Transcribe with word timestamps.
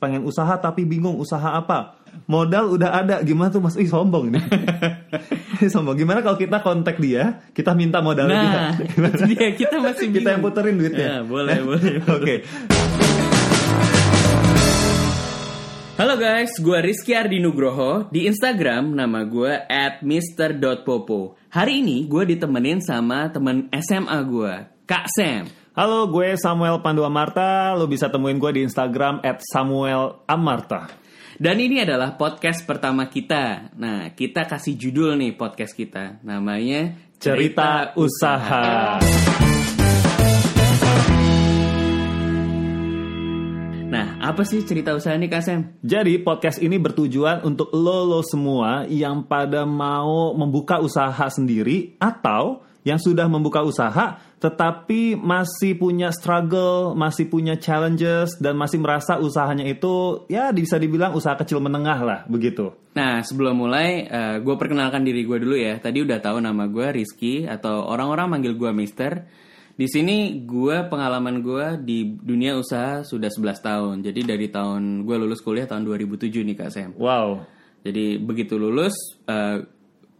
pengen 0.00 0.24
usaha 0.24 0.56
tapi 0.56 0.88
bingung 0.88 1.20
usaha 1.20 1.54
apa. 1.54 2.00
Modal 2.26 2.74
udah 2.74 2.90
ada, 2.90 3.14
gimana 3.22 3.52
tuh 3.52 3.62
Mas? 3.62 3.78
Ih 3.78 3.86
sombong 3.86 4.34
nih. 4.34 4.42
sombong. 5.72 5.94
Gimana 5.94 6.24
kalau 6.24 6.40
kita 6.40 6.58
kontak 6.64 6.98
dia, 6.98 7.44
kita 7.54 7.76
minta 7.76 8.02
modalnya 8.02 8.34
dia? 8.34 8.50
Nah, 8.50 8.72
itu 9.14 9.24
dia 9.36 9.48
kita 9.54 9.76
masih 9.78 10.10
bingung. 10.10 10.16
Kita 10.24 10.28
yang 10.34 10.42
puterin 10.42 10.74
duitnya. 10.80 11.06
Ya, 11.06 11.16
boleh, 11.30 11.58
boleh. 11.62 11.94
Oke. 12.08 12.34
Halo 16.00 16.16
guys, 16.16 16.56
gue 16.56 16.78
Rizky 16.80 17.12
Ardi 17.12 17.44
Nugroho. 17.44 18.08
Di 18.08 18.24
Instagram 18.24 18.96
nama 18.96 19.20
gue 19.28 19.52
at 19.68 20.00
mr.popo. 20.00 21.36
Hari 21.52 21.84
ini 21.84 22.08
gue 22.08 22.24
ditemenin 22.24 22.80
sama 22.80 23.28
temen 23.28 23.68
SMA 23.84 24.18
gue, 24.24 24.52
Kak 24.88 25.06
Sam. 25.12 25.59
Halo, 25.80 26.12
gue 26.12 26.36
Samuel 26.36 26.84
Pandu 26.84 27.08
Amarta. 27.08 27.72
Lo 27.72 27.88
bisa 27.88 28.12
temuin 28.12 28.36
gue 28.36 28.52
di 28.52 28.60
Instagram 28.68 29.24
at 29.24 29.40
Samuel 29.40 30.20
Amarta. 30.28 30.92
Dan 31.40 31.56
ini 31.56 31.80
adalah 31.80 32.20
podcast 32.20 32.68
pertama 32.68 33.08
kita. 33.08 33.72
Nah, 33.80 34.12
kita 34.12 34.44
kasih 34.44 34.76
judul 34.76 35.16
nih 35.16 35.40
podcast 35.40 35.72
kita. 35.72 36.20
Namanya 36.20 37.00
Cerita 37.16 37.96
Usaha. 37.96 39.00
Nah, 43.88 44.20
apa 44.20 44.44
sih 44.44 44.60
cerita 44.68 44.92
usaha 44.92 45.16
nih 45.16 45.32
Kak 45.32 45.40
Sam? 45.40 45.80
Jadi 45.80 46.20
podcast 46.20 46.60
ini 46.60 46.76
bertujuan 46.76 47.40
untuk 47.40 47.72
lo 47.72 48.04
lo 48.04 48.20
semua 48.20 48.84
yang 48.84 49.24
pada 49.24 49.64
mau 49.64 50.36
membuka 50.36 50.76
usaha 50.76 51.24
sendiri 51.32 51.96
atau 51.96 52.68
yang 52.80 52.96
sudah 52.96 53.28
membuka 53.28 53.60
usaha 53.60 54.18
tetapi 54.40 55.20
masih 55.20 55.76
punya 55.76 56.08
struggle, 56.16 56.96
masih 56.96 57.28
punya 57.28 57.60
challenges 57.60 58.40
dan 58.40 58.56
masih 58.56 58.80
merasa 58.80 59.20
usahanya 59.20 59.68
itu 59.68 60.24
ya 60.32 60.48
bisa 60.48 60.80
dibilang 60.80 61.12
usaha 61.12 61.36
kecil 61.36 61.60
menengah 61.60 62.00
lah 62.00 62.20
begitu. 62.24 62.72
Nah, 62.96 63.20
sebelum 63.20 63.60
mulai, 63.60 64.08
gue 64.40 64.56
perkenalkan 64.56 65.04
diri 65.04 65.28
gue 65.28 65.38
dulu 65.44 65.60
ya. 65.60 65.76
Tadi 65.76 66.00
udah 66.00 66.24
tahu 66.24 66.40
nama 66.40 66.64
gue 66.72 66.86
Rizky 66.88 67.44
atau 67.44 67.84
orang-orang 67.84 68.40
manggil 68.40 68.56
gue 68.56 68.72
Mister. 68.72 69.28
Di 69.76 69.84
sini 69.84 70.40
gue 70.48 70.88
pengalaman 70.88 71.44
gue 71.44 71.84
di 71.84 72.16
dunia 72.16 72.56
usaha 72.56 73.04
sudah 73.04 73.28
11 73.28 73.60
tahun. 73.60 73.94
Jadi 74.00 74.20
dari 74.24 74.48
tahun 74.48 75.04
gue 75.04 75.16
lulus 75.20 75.44
kuliah 75.44 75.68
tahun 75.68 75.84
2007 75.84 76.48
nih 76.48 76.56
Kak 76.56 76.70
Sam. 76.72 76.96
Wow. 76.96 77.44
Jadi 77.84 78.16
begitu 78.16 78.56
lulus, 78.56 78.96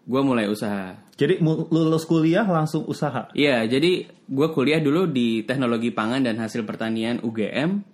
gue 0.05 0.21
mulai 0.21 0.45
usaha. 0.45 0.97
Jadi 1.21 1.37
lulus 1.69 2.09
kuliah 2.09 2.49
langsung 2.49 2.89
usaha. 2.89 3.29
Iya, 3.37 3.69
jadi 3.69 4.09
gue 4.09 4.49
kuliah 4.57 4.81
dulu 4.81 5.05
di 5.05 5.45
Teknologi 5.45 5.93
Pangan 5.93 6.25
dan 6.25 6.41
Hasil 6.41 6.65
Pertanian 6.65 7.21
UGM. 7.21 7.85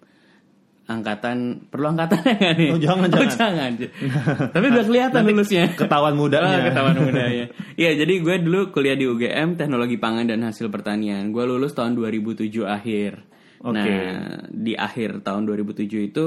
Angkatan 0.86 1.66
perlu 1.66 1.90
angkatan 1.90 2.22
nggak 2.38 2.54
nih? 2.54 2.70
Oh, 2.70 2.78
jangan, 2.78 3.10
Oh, 3.10 3.26
jangan. 3.26 3.34
jangan. 3.34 3.70
Tapi 4.54 4.66
udah 4.70 4.84
kelihatan 4.86 5.20
lulusnya. 5.26 5.74
Ketahuan 5.74 6.14
Oh, 6.14 6.18
mudanya. 6.22 6.70
ketahuan 6.70 6.94
mudanya. 7.02 7.46
Iya, 7.82 7.90
jadi 7.98 8.14
gue 8.22 8.36
dulu 8.46 8.70
kuliah 8.70 8.94
di 8.94 9.10
UGM 9.10 9.58
Teknologi 9.58 9.98
Pangan 9.98 10.30
dan 10.30 10.46
Hasil 10.46 10.70
Pertanian. 10.70 11.34
Gue 11.34 11.42
lulus 11.42 11.74
tahun 11.74 11.98
2007 11.98 12.62
akhir. 12.62 13.26
Oke. 13.66 13.74
Nah, 13.74 14.46
di 14.46 14.78
akhir 14.78 15.26
tahun 15.26 15.50
2007 15.50 16.14
itu 16.14 16.26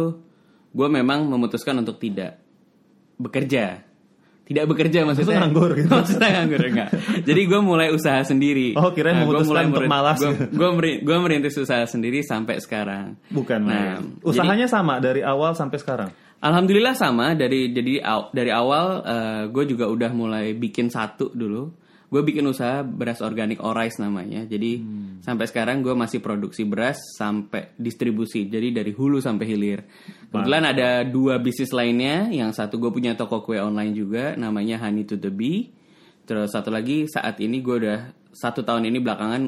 gue 0.70 0.88
memang 0.92 1.24
memutuskan 1.32 1.80
untuk 1.80 1.96
tidak 1.96 2.44
bekerja. 3.16 3.88
Tidak 4.50 4.66
bekerja 4.66 5.06
maksudnya. 5.06 5.46
nganggur 5.46 5.78
gitu? 5.78 5.94
Maksudnya 5.94 6.30
nganggur 6.42 6.62
enggak. 6.66 6.90
Jadi 7.22 7.42
gue 7.46 7.60
mulai 7.62 7.94
usaha 7.94 8.26
sendiri. 8.26 8.74
Oh, 8.74 8.90
kirain 8.90 9.22
gua 9.22 9.46
memutuskan 9.46 9.70
untuk 9.70 9.86
malas. 9.86 10.18
Gue 10.50 10.70
gue 11.06 11.18
merintis 11.22 11.54
usaha 11.54 11.86
sendiri 11.86 12.26
sampai 12.26 12.58
sekarang. 12.58 13.14
Bukan. 13.30 13.62
Nah, 13.62 14.02
main. 14.02 14.18
Usahanya 14.26 14.66
sama 14.66 14.98
dari 14.98 15.22
awal 15.22 15.54
sampai 15.54 15.78
sekarang. 15.78 16.10
Alhamdulillah 16.42 16.98
sama 16.98 17.38
dari 17.38 17.70
jadi 17.70 18.02
dari 18.34 18.50
awal 18.50 19.06
gue 19.54 19.66
juga 19.70 19.86
udah 19.86 20.12
mulai 20.18 20.58
bikin 20.58 20.90
satu 20.90 21.30
dulu. 21.30 21.70
Gue 22.10 22.26
bikin 22.26 22.42
usaha 22.50 22.82
beras 22.82 23.22
organik 23.22 23.62
Orais 23.62 24.02
namanya. 24.02 24.42
Jadi 24.50 24.82
sampai 25.22 25.46
sekarang 25.46 25.86
gue 25.86 25.94
masih 25.94 26.18
produksi 26.26 26.66
beras 26.66 26.98
sampai 27.14 27.78
distribusi. 27.78 28.50
Jadi 28.50 28.74
dari 28.74 28.90
hulu 28.90 29.22
sampai 29.22 29.46
hilir. 29.46 29.86
Kebetulan 30.34 30.74
ada 30.74 31.06
dua 31.06 31.38
bisnis 31.38 31.70
lainnya. 31.70 32.34
Yang 32.34 32.58
satu 32.58 32.82
gue 32.82 32.90
punya 32.90 33.14
toko 33.14 33.46
kue 33.46 33.62
online 33.62 33.94
juga 33.94 34.34
namanya 34.34 34.82
Honey 34.82 35.06
to 35.06 35.22
the 35.22 35.30
Bee. 35.30 35.70
Terus 36.26 36.50
satu 36.50 36.74
lagi 36.74 37.06
saat 37.06 37.38
ini 37.42 37.62
gue 37.62 37.76
udah 37.78 38.00
satu 38.34 38.66
tahun 38.66 38.90
ini 38.90 38.98
belakangan 39.02 39.42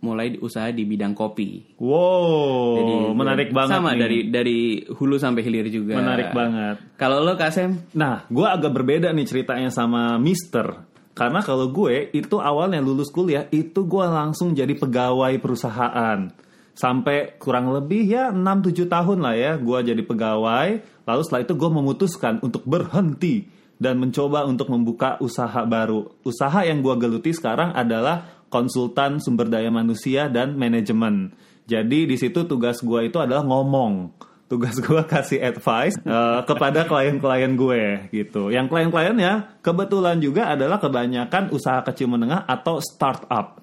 mulai 0.00 0.32
usaha 0.40 0.72
di 0.72 0.88
bidang 0.88 1.12
kopi. 1.12 1.76
Wow, 1.76 2.80
Jadi 2.80 2.94
menarik 3.12 3.48
banget 3.52 3.76
Sama 3.76 3.92
nih. 3.92 4.00
dari 4.00 4.18
dari 4.32 4.58
hulu 4.88 5.20
sampai 5.20 5.42
hilir 5.44 5.68
juga. 5.68 5.94
Menarik 6.00 6.32
banget. 6.32 6.76
Kalau 6.96 7.20
lo 7.20 7.36
Kasem? 7.36 7.92
Nah, 7.94 8.24
gue 8.26 8.46
agak 8.48 8.72
berbeda 8.72 9.12
nih 9.12 9.26
ceritanya 9.28 9.68
sama 9.68 10.16
Mister. 10.16 10.88
Karena 11.20 11.44
kalau 11.44 11.68
gue 11.68 12.08
itu 12.16 12.40
awalnya 12.40 12.80
lulus 12.80 13.12
kuliah 13.12 13.44
itu 13.52 13.84
gue 13.84 14.06
langsung 14.08 14.56
jadi 14.56 14.72
pegawai 14.72 15.36
perusahaan. 15.36 16.32
Sampai 16.72 17.36
kurang 17.36 17.76
lebih 17.76 18.08
ya 18.08 18.32
6-7 18.32 18.88
tahun 18.88 19.18
lah 19.20 19.36
ya 19.36 19.52
gue 19.60 19.78
jadi 19.84 20.00
pegawai. 20.00 20.68
Lalu 21.04 21.20
setelah 21.20 21.44
itu 21.44 21.54
gue 21.60 21.70
memutuskan 21.76 22.40
untuk 22.40 22.64
berhenti 22.64 23.44
dan 23.76 24.00
mencoba 24.00 24.48
untuk 24.48 24.72
membuka 24.72 25.20
usaha 25.20 25.60
baru. 25.68 26.08
Usaha 26.24 26.64
yang 26.64 26.80
gue 26.80 26.96
geluti 26.96 27.36
sekarang 27.36 27.76
adalah 27.76 28.24
konsultan 28.48 29.20
sumber 29.20 29.52
daya 29.52 29.68
manusia 29.68 30.32
dan 30.32 30.56
manajemen. 30.56 31.36
Jadi 31.68 32.08
di 32.08 32.16
situ 32.16 32.48
tugas 32.48 32.80
gue 32.80 33.12
itu 33.12 33.20
adalah 33.20 33.44
ngomong 33.44 34.16
tugas 34.50 34.74
gue 34.84 35.02
kasih 35.06 35.38
advice 35.38 35.94
eh, 36.02 36.40
kepada 36.42 36.82
klien-klien 36.90 37.54
gue 37.54 38.10
gitu. 38.10 38.50
Yang 38.50 38.66
klien-kliennya 38.66 39.62
kebetulan 39.62 40.18
juga 40.18 40.50
adalah 40.50 40.82
kebanyakan 40.82 41.54
usaha 41.54 41.78
kecil 41.86 42.10
menengah 42.10 42.42
atau 42.50 42.82
startup. 42.82 43.62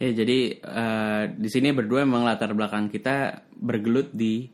Ya 0.00 0.10
jadi 0.16 0.38
eh, 0.56 1.22
di 1.36 1.48
sini 1.52 1.76
berdua 1.76 2.08
memang 2.08 2.24
latar 2.24 2.56
belakang 2.56 2.88
kita 2.88 3.44
bergelut 3.60 4.08
di 4.16 4.48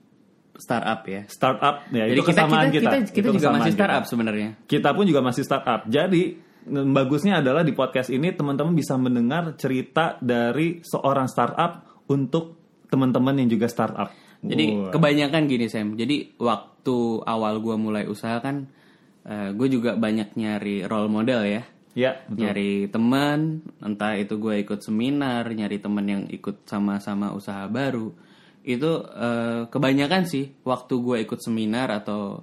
startup 0.59 1.07
ya. 1.07 1.23
Startup 1.31 1.87
ya 1.95 2.11
Jadi 2.11 2.19
itu 2.19 2.27
kesamaan 2.27 2.67
kita 2.69 2.75
kita. 2.75 2.91
kita, 2.91 2.97
kita 3.15 3.27
Itu 3.31 3.31
juga 3.31 3.39
kesamaan 3.39 3.59
masih 3.63 3.73
kita. 3.73 3.79
startup 3.79 4.05
sebenarnya. 4.11 4.49
Kita 4.67 4.89
pun 4.91 5.05
juga 5.07 5.21
masih 5.23 5.43
startup. 5.47 5.81
Jadi 5.87 6.23
bagusnya 6.67 7.43
adalah 7.43 7.67
di 7.67 7.75
podcast 7.75 8.11
ini 8.11 8.31
teman-teman 8.35 8.75
bisa 8.75 8.95
mendengar 8.95 9.55
cerita 9.59 10.19
dari 10.23 10.83
seorang 10.83 11.27
startup 11.27 12.03
untuk 12.07 12.59
teman-teman 12.87 13.43
yang 13.43 13.49
juga 13.51 13.67
startup. 13.67 14.22
Jadi 14.43 14.91
kebanyakan 14.91 15.43
gini 15.47 15.67
Sam. 15.71 15.95
Jadi 15.95 16.35
waktu 16.43 17.23
awal 17.23 17.63
gue 17.63 17.77
mulai 17.79 18.05
usaha 18.11 18.43
kan, 18.43 18.67
gue 19.55 19.69
juga 19.71 19.95
banyak 19.95 20.35
nyari 20.35 20.83
role 20.83 21.07
model 21.07 21.41
ya. 21.47 21.63
ya 21.95 22.13
betul. 22.27 22.43
Nyari 22.43 22.73
teman, 22.91 23.63
entah 23.79 24.19
itu 24.19 24.35
gue 24.43 24.67
ikut 24.67 24.83
seminar, 24.83 25.47
nyari 25.47 25.79
teman 25.79 26.07
yang 26.11 26.23
ikut 26.27 26.67
sama-sama 26.67 27.31
usaha 27.31 27.71
baru. 27.71 28.11
Itu 28.67 29.07
eh, 29.07 29.71
kebanyakan 29.71 30.23
sih 30.27 30.59
waktu 30.67 30.95
gue 30.99 31.17
ikut 31.23 31.39
seminar 31.39 31.91
atau 31.95 32.43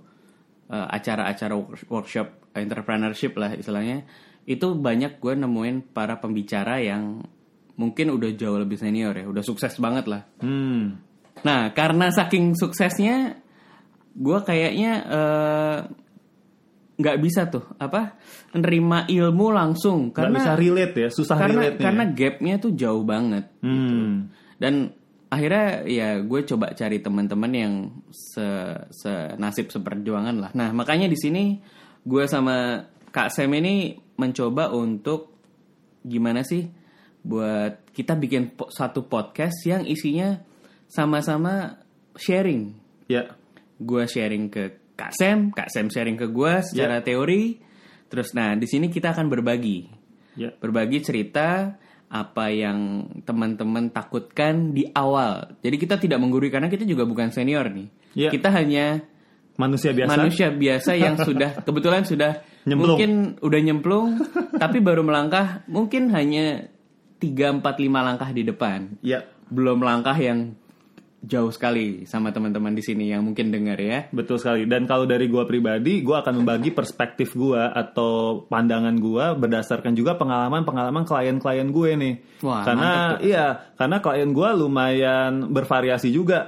eh, 0.72 0.88
acara-acara 0.88 1.56
work- 1.56 1.88
workshop 1.92 2.56
entrepreneurship 2.56 3.36
lah 3.36 3.56
istilahnya, 3.56 4.08
itu 4.48 4.72
banyak 4.72 5.20
gue 5.20 5.34
nemuin 5.36 5.92
para 5.92 6.16
pembicara 6.20 6.80
yang 6.80 7.24
mungkin 7.80 8.12
udah 8.12 8.36
jauh 8.36 8.60
lebih 8.60 8.76
senior 8.76 9.16
ya, 9.16 9.28
udah 9.28 9.44
sukses 9.44 9.76
banget 9.80 10.08
lah. 10.08 10.24
Hmm. 10.44 11.09
Nah, 11.45 11.72
karena 11.72 12.11
saking 12.11 12.55
suksesnya, 12.57 13.39
gue 14.16 14.39
kayaknya 14.44 14.91
eh, 15.07 15.79
nggak 17.00 17.17
bisa 17.23 17.47
tuh 17.47 17.63
apa 17.79 18.19
nerima 18.59 19.07
ilmu 19.07 19.55
langsung 19.55 20.11
karena 20.11 20.35
bisa 20.35 20.51
relate 20.59 20.95
ya, 21.07 21.09
susah 21.09 21.39
karena 21.39 21.72
relate 21.72 21.79
karena 21.79 22.03
gapnya 22.11 22.55
tuh 22.59 22.72
jauh 22.75 23.07
banget. 23.07 23.47
Hmm. 23.63 24.27
Dan 24.59 24.91
akhirnya 25.31 25.88
ya 25.88 26.19
gue 26.19 26.41
coba 26.44 26.75
cari 26.75 27.00
teman-teman 27.00 27.51
yang 27.56 27.73
se 28.11 28.44
senasib 28.91 29.71
seperjuangan 29.71 30.35
lah. 30.35 30.51
Nah 30.51 30.75
makanya 30.75 31.07
di 31.07 31.15
sini 31.15 31.56
gue 32.03 32.24
sama 32.27 32.83
Kak 33.15 33.31
Sem 33.31 33.50
ini 33.56 33.95
mencoba 34.19 34.75
untuk 34.75 35.39
gimana 36.03 36.44
sih 36.44 36.68
buat 37.24 37.92
kita 37.95 38.15
bikin 38.19 38.59
po- 38.59 38.71
satu 38.71 39.07
podcast 39.07 39.63
yang 39.63 39.88
isinya 39.88 40.35
sama-sama 40.89 41.77
sharing. 42.18 42.74
Ya. 43.07 43.38
Gue 43.77 44.03
sharing 44.03 44.50
ke 44.50 44.63
Kak 44.97 45.15
Sem, 45.15 45.53
Kak 45.56 45.71
Sem 45.71 45.88
sharing 45.88 46.18
ke 46.18 46.27
gue 46.27 46.53
secara 46.65 47.00
teori. 47.00 47.62
Terus 48.09 48.33
nah 48.33 48.57
di 48.57 48.65
sini 48.65 48.89
kita 48.89 49.13
akan 49.13 49.30
berbagi 49.30 50.01
Ya. 50.33 50.56
berbagi 50.56 51.03
cerita 51.03 51.75
apa 52.07 52.47
yang 52.50 53.06
teman-teman 53.21 53.91
takutkan 53.91 54.71
di 54.71 54.88
awal. 54.89 55.51
Jadi 55.59 55.75
kita 55.75 55.95
tidak 55.95 56.18
menggurui 56.18 56.50
karena 56.50 56.65
kita 56.65 56.83
juga 56.83 57.03
bukan 57.03 57.30
senior 57.30 57.69
nih. 57.69 57.88
Iya. 58.18 58.30
Kita 58.33 58.50
hanya 58.50 59.03
Manusia 59.56 59.92
biasa. 59.92 60.09
manusia 60.09 60.47
biasa 60.50 60.92
yang 60.95 61.19
sudah 61.19 61.59
kebetulan 61.68 62.07
sudah 62.07 62.39
Nyemplung. 62.63 62.95
mungkin 62.95 63.12
udah 63.44 63.59
nyemplung 63.59 64.07
tapi 64.56 64.80
baru 64.80 65.03
melangkah 65.03 65.68
mungkin 65.68 66.07
hanya 66.15 66.71
3 67.19 67.59
4 67.59 67.63
5 67.63 67.68
langkah 67.92 68.30
di 68.31 68.47
depan. 68.47 68.95
Ya. 69.03 69.27
Belum 69.51 69.83
langkah 69.83 70.15
yang 70.15 70.56
jauh 71.19 71.51
sekali 71.51 72.07
sama 72.07 72.31
teman-teman 72.31 72.71
di 72.71 72.83
sini 72.83 73.12
yang 73.12 73.27
mungkin 73.27 73.51
dengar 73.51 73.75
ya. 73.75 74.07
Betul 74.12 74.39
sekali. 74.39 74.63
Dan 74.66 74.88
kalau 74.88 75.04
dari 75.04 75.27
gua 75.27 75.44
pribadi, 75.44 76.00
gua 76.00 76.24
akan 76.24 76.44
membagi 76.44 76.71
perspektif 76.71 77.36
gua 77.36 77.75
atau 77.75 78.45
pandangan 78.48 78.95
gua 78.98 79.36
berdasarkan 79.36 79.94
juga 79.95 80.16
pengalaman-pengalaman 80.16 81.04
klien-klien 81.04 81.68
gue 81.69 81.92
nih. 81.95 82.13
Wah, 82.44 82.63
karena 82.63 82.92
iya, 83.19 83.45
karena 83.75 84.00
klien 84.00 84.31
gua 84.31 84.56
lumayan 84.56 85.51
bervariasi 85.51 86.10
juga. 86.12 86.48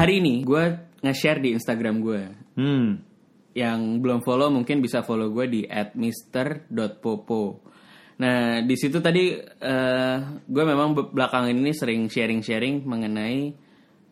Hari 0.00 0.16
ini 0.16 0.40
gue 0.48 0.96
nge-share 1.04 1.44
di 1.44 1.52
Instagram 1.52 2.00
gue. 2.00 2.22
Hmm. 2.56 3.04
Yang 3.52 3.80
belum 4.00 4.24
follow 4.24 4.48
mungkin 4.48 4.80
bisa 4.80 5.04
follow 5.04 5.28
gue 5.28 5.44
di 5.44 5.60
@mister.popo. 5.92 7.68
Nah, 8.20 8.60
di 8.60 8.76
situ 8.76 9.00
tadi 9.00 9.32
eh, 9.40 10.16
gue 10.44 10.64
memang 10.64 10.92
be- 10.92 11.08
belakangan 11.08 11.48
ini 11.48 11.72
sering 11.72 12.06
sharing-sharing 12.06 12.84
mengenai 12.84 13.56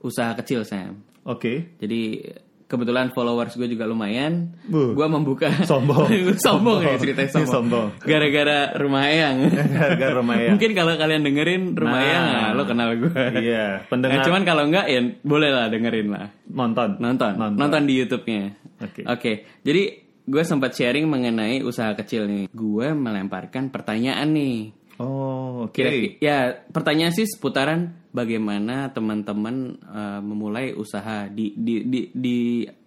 usaha 0.00 0.32
kecil, 0.34 0.64
Sam. 0.64 1.04
Oke. 1.22 1.76
Jadi 1.76 2.24
kebetulan 2.64 3.12
followers 3.12 3.52
gue 3.52 3.68
juga 3.68 3.84
lumayan. 3.84 4.52
Bu. 4.64 4.92
Gue 4.92 5.08
membuka 5.08 5.48
Sombong. 5.68 6.08
sombong 6.40 6.80
ya 6.80 6.96
ceritanya 6.96 7.28
Ini 7.28 7.36
sombong. 7.36 7.52
sombong. 7.52 7.88
Gara-gara 8.00 8.58
rumah 8.76 9.02
Eyang. 9.08 9.36
Gara-gara 9.76 10.12
rumah 10.16 10.34
Eyang. 10.36 10.52
Mungkin 10.56 10.70
kalau 10.72 10.92
kalian 10.96 11.22
dengerin 11.24 11.62
rumah 11.76 12.00
Nah. 12.00 12.24
Nah, 12.24 12.48
lo 12.56 12.62
kenal 12.64 12.88
gue. 12.96 13.12
Iya, 13.12 13.84
Nah, 13.84 13.88
pendengar 13.88 14.24
cuman 14.24 14.42
kalau 14.44 14.62
enggak 14.64 14.86
ya 14.88 15.00
boleh 15.20 15.50
lah 15.52 15.68
dengerin 15.68 16.08
lah. 16.08 16.26
nonton. 16.48 16.96
Nonton, 16.96 17.32
nonton, 17.36 17.82
di 17.84 17.92
YouTube-nya. 18.00 18.42
Oke. 18.80 19.00
Oke, 19.04 19.32
jadi 19.60 20.07
gue 20.28 20.42
sempat 20.44 20.76
sharing 20.76 21.08
mengenai 21.08 21.64
usaha 21.64 21.96
kecil 21.96 22.28
nih. 22.28 22.44
Gue 22.52 22.92
melemparkan 22.92 23.72
pertanyaan 23.72 24.28
nih. 24.36 24.76
Oh, 24.98 25.70
oke. 25.70 25.78
Kira 25.78 25.90
ya 26.18 26.58
pertanyaan 26.74 27.14
sih 27.14 27.22
seputaran 27.22 28.10
bagaimana 28.10 28.90
teman-teman 28.90 29.78
eh, 29.78 30.20
memulai 30.20 30.74
usaha 30.74 31.30
di, 31.30 31.54
di 31.54 31.86
di 31.86 32.10
di 32.10 32.38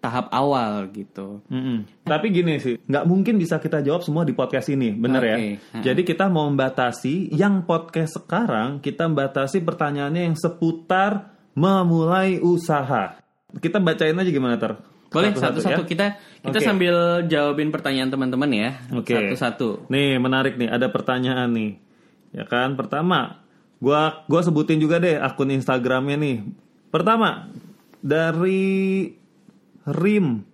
tahap 0.03 0.27
awal 0.27 0.91
gitu. 0.91 1.39
Mm-mm. 1.47 2.03
Tapi 2.03 2.27
gini 2.35 2.59
sih, 2.59 2.75
nggak 2.83 3.07
mungkin 3.07 3.39
bisa 3.39 3.63
kita 3.63 3.79
jawab 3.79 4.03
semua 4.03 4.27
di 4.27 4.35
podcast 4.35 4.67
ini, 4.75 4.91
bener 4.91 5.23
ya? 5.23 5.37
Oke. 5.39 5.49
Ha. 5.71 5.77
Jadi 5.87 6.01
kita 6.03 6.27
mau 6.27 6.51
membatasi 6.51 7.31
yang 7.31 7.63
podcast 7.63 8.19
sekarang, 8.19 8.83
kita 8.83 9.07
membatasi 9.07 9.63
pertanyaannya 9.63 10.27
yang 10.27 10.35
seputar 10.35 11.31
memulai 11.55 12.43
usaha. 12.43 13.15
Kita 13.55 13.79
bacain 13.79 14.19
aja 14.19 14.31
gimana 14.31 14.59
ter? 14.59 14.90
Boleh 15.11 15.35
Satu-satu 15.35 15.83
ya? 15.83 15.87
kita 15.87 16.05
kita 16.39 16.59
Oke. 16.63 16.63
sambil 16.63 16.95
jawabin 17.27 17.67
pertanyaan 17.67 18.07
teman-teman 18.07 18.47
ya. 18.47 18.69
Oke. 18.95 19.11
Satu-satu. 19.11 19.91
Nih 19.91 20.15
menarik 20.17 20.55
nih, 20.55 20.71
ada 20.71 20.87
pertanyaan 20.87 21.51
nih, 21.51 21.75
ya 22.31 22.47
kan? 22.47 22.79
Pertama, 22.79 23.43
gua 23.83 24.23
gua 24.31 24.39
sebutin 24.39 24.79
juga 24.79 25.03
deh 25.03 25.19
akun 25.19 25.51
Instagramnya 25.51 26.15
nih. 26.15 26.37
Pertama 26.87 27.51
dari 27.99 29.11
Rim, 29.83 30.47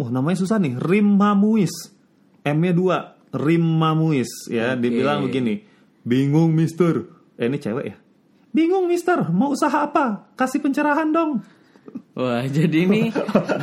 wah 0.00 0.08
namanya 0.08 0.40
susah 0.40 0.56
nih, 0.56 0.80
Rim 0.80 1.20
Mamuis, 1.20 1.92
M-nya 2.40 2.72
dua, 2.72 2.98
Rim 3.36 3.62
Mamuis, 3.62 4.48
ya. 4.48 4.72
Oke. 4.74 4.88
Dibilang 4.88 5.28
begini, 5.28 5.60
bingung 6.08 6.56
Mister, 6.56 7.04
eh 7.36 7.52
ini 7.52 7.60
cewek 7.60 7.84
ya? 7.84 7.96
Bingung 8.50 8.88
Mister, 8.88 9.28
mau 9.28 9.52
usaha 9.52 9.84
apa? 9.86 10.32
Kasih 10.34 10.58
pencerahan 10.64 11.12
dong. 11.12 11.44
Wah, 12.14 12.44
jadi 12.44 12.84
ini 12.84 13.08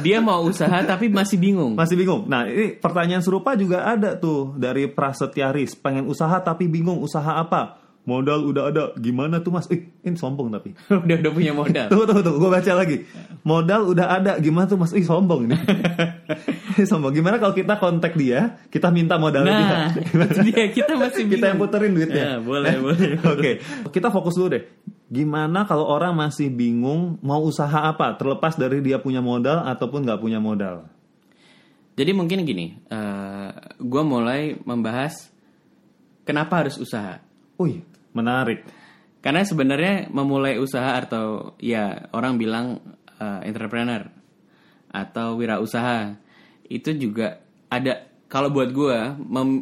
dia 0.01 0.17
mau 0.23 0.41
usaha 0.47 0.81
tapi 0.81 1.11
masih 1.11 1.37
bingung. 1.37 1.77
Masih 1.77 1.99
bingung. 1.99 2.25
Nah, 2.25 2.47
ini 2.47 2.73
pertanyaan 2.79 3.21
serupa 3.21 3.53
juga 3.53 3.85
ada 3.85 4.17
tuh 4.17 4.55
dari 4.57 4.89
Prasetyaris. 4.89 5.77
Pengen 5.77 6.07
usaha 6.09 6.39
tapi 6.41 6.65
bingung 6.65 6.97
usaha 7.03 7.37
apa? 7.37 7.86
Modal 8.07 8.47
udah 8.47 8.63
ada. 8.71 8.83
Gimana 8.95 9.43
tuh 9.43 9.51
mas? 9.51 9.67
Ih, 9.67 9.91
ini 9.99 10.15
sombong 10.15 10.47
tapi. 10.47 10.71
udah 11.03 11.15
udah 11.19 11.31
punya 11.35 11.51
modal. 11.51 11.87
Tunggu, 11.91 12.07
tunggu, 12.07 12.23
tunggu. 12.23 12.39
Gue 12.39 12.51
baca 12.55 12.71
lagi. 12.71 12.97
Modal 13.43 13.81
udah 13.91 14.07
ada. 14.07 14.31
Gimana 14.39 14.63
tuh 14.63 14.79
mas? 14.79 14.95
Ih, 14.95 15.03
sombong 15.03 15.51
ini. 15.51 15.57
Sombong. 16.87 17.09
Gimana 17.11 17.41
kalau 17.41 17.51
kita 17.51 17.81
kontak 17.81 18.13
dia, 18.15 18.61
kita 18.69 18.93
minta 18.93 19.17
modal 19.17 19.41
Nah, 19.41 19.89
dia? 19.91 20.45
dia 20.45 20.63
kita 20.69 20.93
masih 20.93 21.25
bingung. 21.25 21.33
kita 21.35 21.45
yang 21.49 21.57
puterin 21.57 21.91
duitnya. 21.91 22.23
Ya, 22.23 22.33
boleh, 22.37 22.73
boleh. 22.77 23.17
Oke, 23.25 23.51
kita 23.89 24.13
fokus 24.13 24.37
dulu 24.37 24.53
deh. 24.53 24.63
Gimana 25.09 25.65
kalau 25.65 25.89
orang 25.89 26.13
masih 26.13 26.53
bingung 26.53 27.17
mau 27.25 27.41
usaha 27.41 27.89
apa? 27.89 28.13
Terlepas 28.13 28.55
dari 28.55 28.85
dia 28.85 29.01
punya 29.01 29.25
modal 29.25 29.65
ataupun 29.65 30.05
nggak 30.05 30.21
punya 30.21 30.37
modal. 30.37 30.85
Jadi 31.97 32.13
mungkin 32.13 32.45
gini, 32.45 32.77
gue 33.81 34.03
mulai 34.05 34.61
membahas 34.61 35.33
kenapa 36.21 36.61
harus 36.61 36.77
usaha. 36.77 37.17
Wih, 37.57 37.81
menarik. 38.17 38.65
Karena 39.21 39.45
sebenarnya 39.45 40.09
memulai 40.09 40.57
usaha 40.57 40.97
atau 40.97 41.57
ya 41.61 42.09
orang 42.13 42.37
bilang 42.37 42.81
eh, 43.17 43.41
entrepreneur 43.45 44.07
atau 44.87 45.35
wirausaha 45.37 46.15
itu 46.67 46.95
juga 46.95 47.43
ada 47.67 48.07
kalau 48.27 48.51
buat 48.51 48.71
gue 48.71 48.99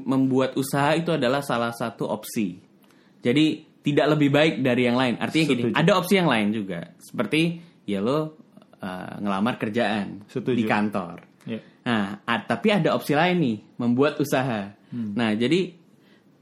membuat 0.06 0.58
usaha 0.58 0.98
itu 0.98 1.14
adalah 1.14 1.42
salah 1.46 1.74
satu 1.74 2.10
opsi. 2.10 2.58
Jadi 3.22 3.78
tidak 3.86 4.18
lebih 4.18 4.30
baik 4.34 4.54
dari 4.66 4.90
yang 4.90 4.98
lain. 4.98 5.22
Artinya 5.22 5.46
gini, 5.46 5.64
ada 5.74 5.92
opsi 5.98 6.18
yang 6.18 6.30
lain 6.30 6.48
juga. 6.50 6.94
Seperti 6.98 7.62
ya 7.86 8.02
lo 8.02 8.38
eh, 8.82 9.14
ngelamar 9.22 9.62
kerjaan 9.62 10.26
Setuju. 10.30 10.58
di 10.58 10.64
kantor. 10.66 11.16
Ya. 11.46 11.62
Nah, 11.86 12.18
tapi 12.50 12.74
ada 12.74 12.98
opsi 12.98 13.14
lain 13.14 13.38
nih, 13.38 13.58
membuat 13.78 14.18
usaha. 14.18 14.74
Nah, 14.90 15.38
jadi 15.38 15.70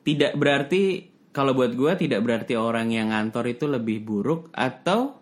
tidak 0.03 0.39
berarti 0.39 1.12
kalau 1.33 1.57
buat 1.57 1.73
gue 1.73 1.91
tidak 1.97 2.21
berarti 2.21 2.53
orang 2.53 2.93
yang 2.93 3.09
ngantor 3.09 3.49
itu 3.49 3.65
lebih 3.65 4.05
buruk 4.05 4.53
atau 4.53 5.17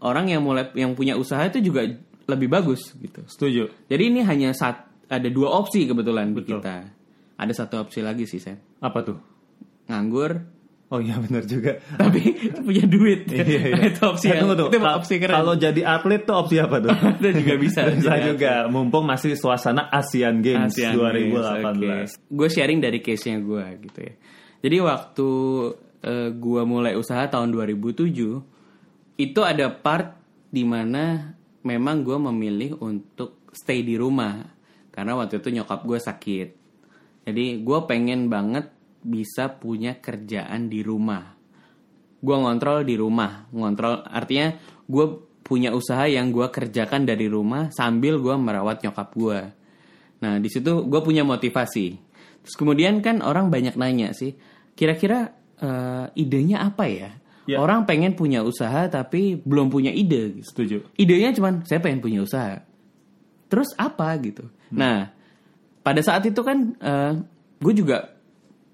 orang 0.00 0.32
yang 0.32 0.40
mulai 0.40 0.72
yang 0.72 0.96
punya 0.96 1.14
usaha 1.14 1.44
itu 1.44 1.60
juga 1.60 1.84
lebih 2.28 2.48
bagus 2.48 2.96
gitu. 2.96 3.24
Setuju. 3.28 3.62
Jadi 3.88 4.02
ini 4.08 4.20
hanya 4.24 4.56
sat, 4.56 4.88
ada 5.08 5.28
dua 5.28 5.52
opsi 5.52 5.84
kebetulan 5.84 6.32
di 6.32 6.40
Betul. 6.40 6.64
kita. 6.64 6.76
Ada 7.38 7.52
satu 7.64 7.86
opsi 7.86 8.02
lagi 8.02 8.26
sih, 8.26 8.42
Sam. 8.42 8.58
Apa 8.82 8.98
tuh? 9.06 9.18
Nganggur 9.86 10.58
Oh 10.88 11.04
iya 11.04 11.20
benar 11.20 11.44
juga. 11.44 11.76
tapi 12.00 12.32
punya 12.64 12.88
duit. 12.88 13.28
Iya, 13.28 13.44
iya. 13.44 13.60
Nah, 13.76 13.92
itu 13.92 14.00
opsi 14.08 14.32
yang 14.32 14.48
tunggu, 14.48 14.56
tunggu. 14.56 14.72
itu 14.72 14.88
opsi 14.88 15.14
keren. 15.20 15.36
Kalau 15.36 15.54
jadi 15.60 15.80
atlet 15.84 16.22
tuh 16.24 16.36
opsi 16.40 16.56
apa 16.56 16.80
tuh? 16.80 16.96
itu 17.20 17.44
juga 17.44 17.54
bisa. 17.60 17.80
Bisa 17.92 18.14
juga. 18.24 18.52
Mumpung 18.72 19.04
masih 19.04 19.36
suasana 19.36 19.92
Asian 19.92 20.40
Games 20.40 20.72
Asian 20.72 20.96
2018. 20.96 22.32
Gue 22.32 22.48
sharing 22.48 22.80
dari 22.80 23.04
case-nya 23.04 23.36
gue 23.36 23.64
gitu 23.84 24.00
ya. 24.00 24.14
Jadi 24.58 24.76
waktu 24.82 25.30
gue 26.34 26.62
mulai 26.66 26.94
usaha 26.94 27.26
tahun 27.26 27.50
2007 27.54 29.18
itu 29.18 29.40
ada 29.42 29.66
part 29.70 30.14
di 30.48 30.62
mana 30.62 31.34
memang 31.66 32.06
gue 32.06 32.18
memilih 32.30 32.78
untuk 32.78 33.50
stay 33.50 33.82
di 33.82 33.98
rumah 33.98 34.46
karena 34.94 35.18
waktu 35.18 35.42
itu 35.42 35.50
nyokap 35.54 35.82
gue 35.86 35.98
sakit. 35.98 36.48
Jadi 37.26 37.60
gue 37.60 37.78
pengen 37.84 38.30
banget 38.30 38.70
bisa 38.98 39.52
punya 39.52 39.98
kerjaan 39.98 40.66
di 40.66 40.82
rumah. 40.82 41.36
Gue 42.18 42.34
ngontrol 42.34 42.82
di 42.82 42.98
rumah, 42.98 43.46
ngontrol 43.54 44.02
artinya 44.10 44.58
gue 44.90 45.06
punya 45.46 45.70
usaha 45.70 46.02
yang 46.10 46.34
gue 46.34 46.50
kerjakan 46.50 47.06
dari 47.06 47.30
rumah 47.30 47.70
sambil 47.70 48.18
gue 48.18 48.34
merawat 48.34 48.82
nyokap 48.82 49.08
gue. 49.14 49.40
Nah 50.18 50.42
di 50.42 50.48
situ 50.50 50.82
gue 50.86 51.00
punya 51.04 51.22
motivasi. 51.22 52.07
Terus 52.48 52.56
kemudian 52.56 53.04
kan 53.04 53.20
orang 53.20 53.52
banyak 53.52 53.76
nanya 53.76 54.16
sih, 54.16 54.32
kira-kira 54.72 55.36
eh, 55.60 56.06
idenya 56.16 56.64
apa 56.64 56.88
ya? 56.88 57.12
Ya. 57.48 57.60
Orang 57.60 57.84
pengen 57.84 58.16
punya 58.16 58.44
usaha 58.44 58.88
tapi 58.88 59.36
belum 59.36 59.68
punya 59.68 59.92
ide. 59.92 60.40
Gitu. 60.40 60.48
Setuju. 60.48 60.76
Idenya 60.96 61.36
cuman 61.36 61.64
saya 61.68 61.80
pengen 61.84 62.00
punya 62.00 62.24
usaha. 62.24 62.60
Terus 63.48 63.72
apa 63.76 64.12
gitu? 64.20 64.48
Nah 64.72 65.08
pada 65.80 66.04
saat 66.04 66.28
itu 66.28 66.44
kan 66.44 66.76
gue 67.56 67.72
juga 67.72 68.18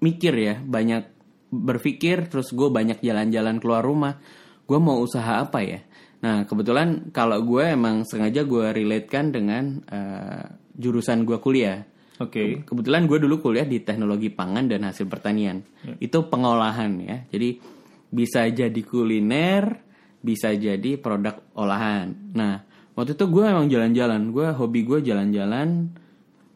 mikir 0.03 0.33
ya 0.35 0.55
banyak 0.59 1.03
berpikir 1.49 2.27
terus 2.29 2.51
gue 2.51 2.69
banyak 2.69 2.99
jalan-jalan 2.99 3.57
keluar 3.57 3.81
rumah 3.81 4.19
gue 4.65 4.79
mau 4.81 5.01
usaha 5.01 5.41
apa 5.41 5.59
ya 5.65 5.79
nah 6.21 6.43
kebetulan 6.45 7.13
kalau 7.13 7.37
gue 7.41 7.63
emang 7.63 8.05
sengaja 8.05 8.45
gue 8.45 8.73
relatekan 8.73 9.29
dengan 9.29 9.81
eh, 9.85 10.45
jurusan 10.75 11.23
gue 11.23 11.37
kuliah 11.41 11.85
Oke. 12.15 12.63
kebetulan 12.63 13.11
gue 13.11 13.19
dulu 13.19 13.43
kuliah 13.43 13.67
di 13.67 13.83
teknologi 13.83 14.31
pangan 14.31 14.71
dan 14.71 14.87
hasil 14.87 15.03
pertanian. 15.11 15.59
Itu 15.99 16.31
pengolahan 16.31 16.91
ya. 17.03 17.17
Jadi 17.27 17.59
bisa 18.07 18.47
jadi 18.47 18.81
kuliner 18.87 19.83
bisa 20.23 20.55
jadi 20.55 20.95
produk 20.97 21.37
olahan. 21.59 22.33
Nah 22.33 22.63
waktu 22.95 23.13
itu 23.19 23.25
gue 23.27 23.43
emang 23.43 23.67
jalan-jalan. 23.67 24.31
Gue 24.31 24.47
hobi 24.55 24.87
gue 24.87 25.03
jalan-jalan 25.03 25.91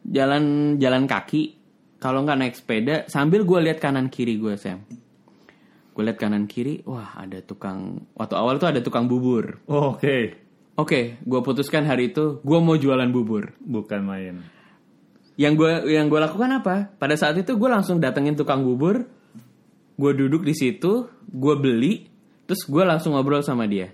jalan 0.08 0.44
jalan 0.80 1.04
kaki. 1.04 1.60
Kalau 2.00 2.24
nggak 2.24 2.38
naik 2.40 2.54
sepeda 2.56 2.96
sambil 3.12 3.44
gue 3.44 3.58
lihat 3.60 3.78
kanan 3.84 4.08
kiri 4.08 4.40
gue 4.40 4.56
Sam. 4.56 4.80
Gue 5.92 6.02
lihat 6.08 6.16
kanan 6.16 6.48
kiri 6.48 6.80
wah 6.88 7.12
ada 7.20 7.44
tukang 7.44 8.08
waktu 8.16 8.34
awal 8.34 8.56
tuh 8.56 8.72
ada 8.72 8.80
tukang 8.80 9.04
bubur. 9.04 9.60
Oh, 9.68 9.92
Oke. 9.92 10.40
oke 10.80 11.20
gue 11.20 11.40
putuskan 11.44 11.84
hari 11.84 12.08
itu 12.16 12.40
gue 12.40 12.58
mau 12.64 12.80
jualan 12.80 13.12
bubur. 13.12 13.52
Bukan 13.60 14.00
main. 14.00 14.40
Yang 15.40 15.56
gue 15.56 15.88
yang 15.88 16.12
gue 16.12 16.20
lakukan 16.20 16.60
apa? 16.60 16.92
Pada 17.00 17.16
saat 17.16 17.32
itu 17.40 17.56
gue 17.56 17.70
langsung 17.72 17.96
datengin 17.96 18.36
tukang 18.36 18.60
bubur. 18.60 19.08
Gue 19.96 20.12
duduk 20.12 20.44
di 20.44 20.52
situ 20.52 21.08
gue 21.24 21.54
beli 21.56 22.12
terus 22.44 22.68
gue 22.68 22.84
langsung 22.84 23.16
ngobrol 23.16 23.40
sama 23.40 23.64
dia. 23.64 23.88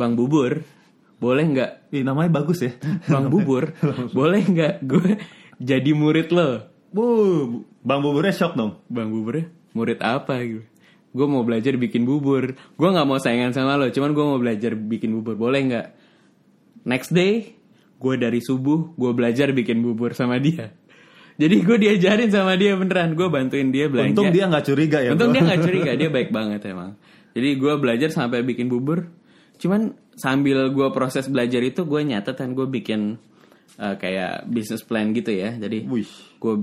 Bang 0.00 0.16
bubur 0.16 0.64
boleh 1.20 1.44
nggak? 1.44 1.70
Ih, 1.92 2.04
namanya 2.04 2.40
bagus 2.40 2.64
ya. 2.64 2.72
bang 3.04 3.28
bubur 3.28 3.76
boleh 4.18 4.42
nggak 4.44 4.74
gue 4.80 5.20
jadi 5.60 5.90
murid 5.92 6.32
lo? 6.32 6.72
Bu, 6.94 7.04
Bang 7.82 8.06
Buburnya 8.06 8.30
shock 8.30 8.54
dong. 8.54 8.78
bang 8.86 9.10
buburnya 9.10 9.50
murid 9.74 9.98
apa 9.98 10.38
gitu? 10.46 10.62
Gue 11.14 11.26
mau 11.26 11.42
belajar 11.42 11.74
bikin 11.74 12.06
bubur. 12.06 12.54
Gue 12.54 12.88
nggak 12.90 13.06
mau 13.06 13.18
saingan 13.20 13.52
sama 13.52 13.76
lo 13.76 13.90
cuman 13.92 14.14
gue 14.16 14.24
mau 14.24 14.38
belajar 14.40 14.72
bikin 14.72 15.12
bubur. 15.20 15.36
Boleh 15.36 15.60
nggak? 15.68 15.86
Next 16.86 17.12
day 17.12 17.54
gue 18.04 18.20
dari 18.20 18.44
subuh 18.44 18.92
gue 18.92 19.10
belajar 19.16 19.56
bikin 19.56 19.80
bubur 19.80 20.12
sama 20.12 20.36
dia 20.36 20.76
jadi 21.34 21.56
gue 21.66 21.76
diajarin 21.82 22.30
sama 22.30 22.54
dia 22.54 22.78
beneran 22.78 23.18
gue 23.18 23.26
bantuin 23.26 23.68
dia 23.74 23.90
belanja 23.90 24.14
Untung 24.14 24.30
dia 24.30 24.44
nggak 24.46 24.64
curiga 24.70 24.98
ya. 25.02 25.10
Untung 25.18 25.30
bro. 25.30 25.34
dia 25.34 25.42
nggak 25.42 25.60
curiga, 25.66 25.90
dia 25.98 26.08
baik 26.10 26.30
banget 26.30 26.60
emang. 26.70 26.94
Jadi 27.34 27.48
gue 27.58 27.74
belajar 27.74 28.08
sampai 28.14 28.46
bikin 28.46 28.70
bubur. 28.70 29.10
Cuman 29.58 29.98
sambil 30.14 30.70
gue 30.70 30.88
proses 30.94 31.26
belajar 31.26 31.58
itu 31.66 31.82
gue 31.82 32.00
nyatet 32.06 32.38
kan 32.38 32.54
gue 32.54 32.66
bikin 32.70 33.18
eh, 33.82 33.94
kayak 33.98 34.46
business 34.46 34.86
plan 34.86 35.10
gitu 35.10 35.34
ya. 35.34 35.58
Jadi 35.58 35.82
gue 36.38 36.54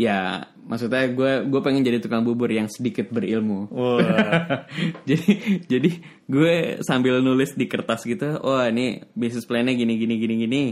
ya 0.00 0.48
maksudnya 0.64 1.10
gue 1.12 1.32
gue 1.46 1.60
pengen 1.60 1.84
jadi 1.84 1.98
tukang 2.00 2.24
bubur 2.24 2.48
yang 2.48 2.70
sedikit 2.70 3.12
berilmu. 3.12 3.68
Wah. 3.68 4.64
jadi 5.08 5.30
jadi 5.68 5.90
gue 6.26 6.54
sambil 6.82 7.20
nulis 7.20 7.52
di 7.54 7.66
kertas 7.68 8.06
gitu, 8.06 8.40
oh 8.40 8.62
ini 8.64 9.02
bisnis 9.12 9.44
plannya 9.44 9.76
gini 9.76 9.98
gini 9.98 10.14
gini 10.16 10.34
gini. 10.46 10.62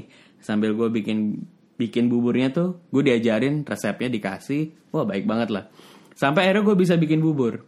Sambil 0.40 0.72
gue 0.72 0.88
bikin 0.88 1.36
bikin 1.76 2.12
buburnya 2.12 2.52
tuh, 2.52 2.84
gue 2.92 3.02
diajarin 3.04 3.64
resepnya 3.64 4.12
dikasih, 4.12 4.92
wah 4.92 5.04
baik 5.08 5.24
banget 5.24 5.48
lah. 5.52 5.64
Sampai 6.12 6.48
akhirnya 6.48 6.64
gue 6.68 6.76
bisa 6.76 6.94
bikin 7.00 7.24
bubur. 7.24 7.64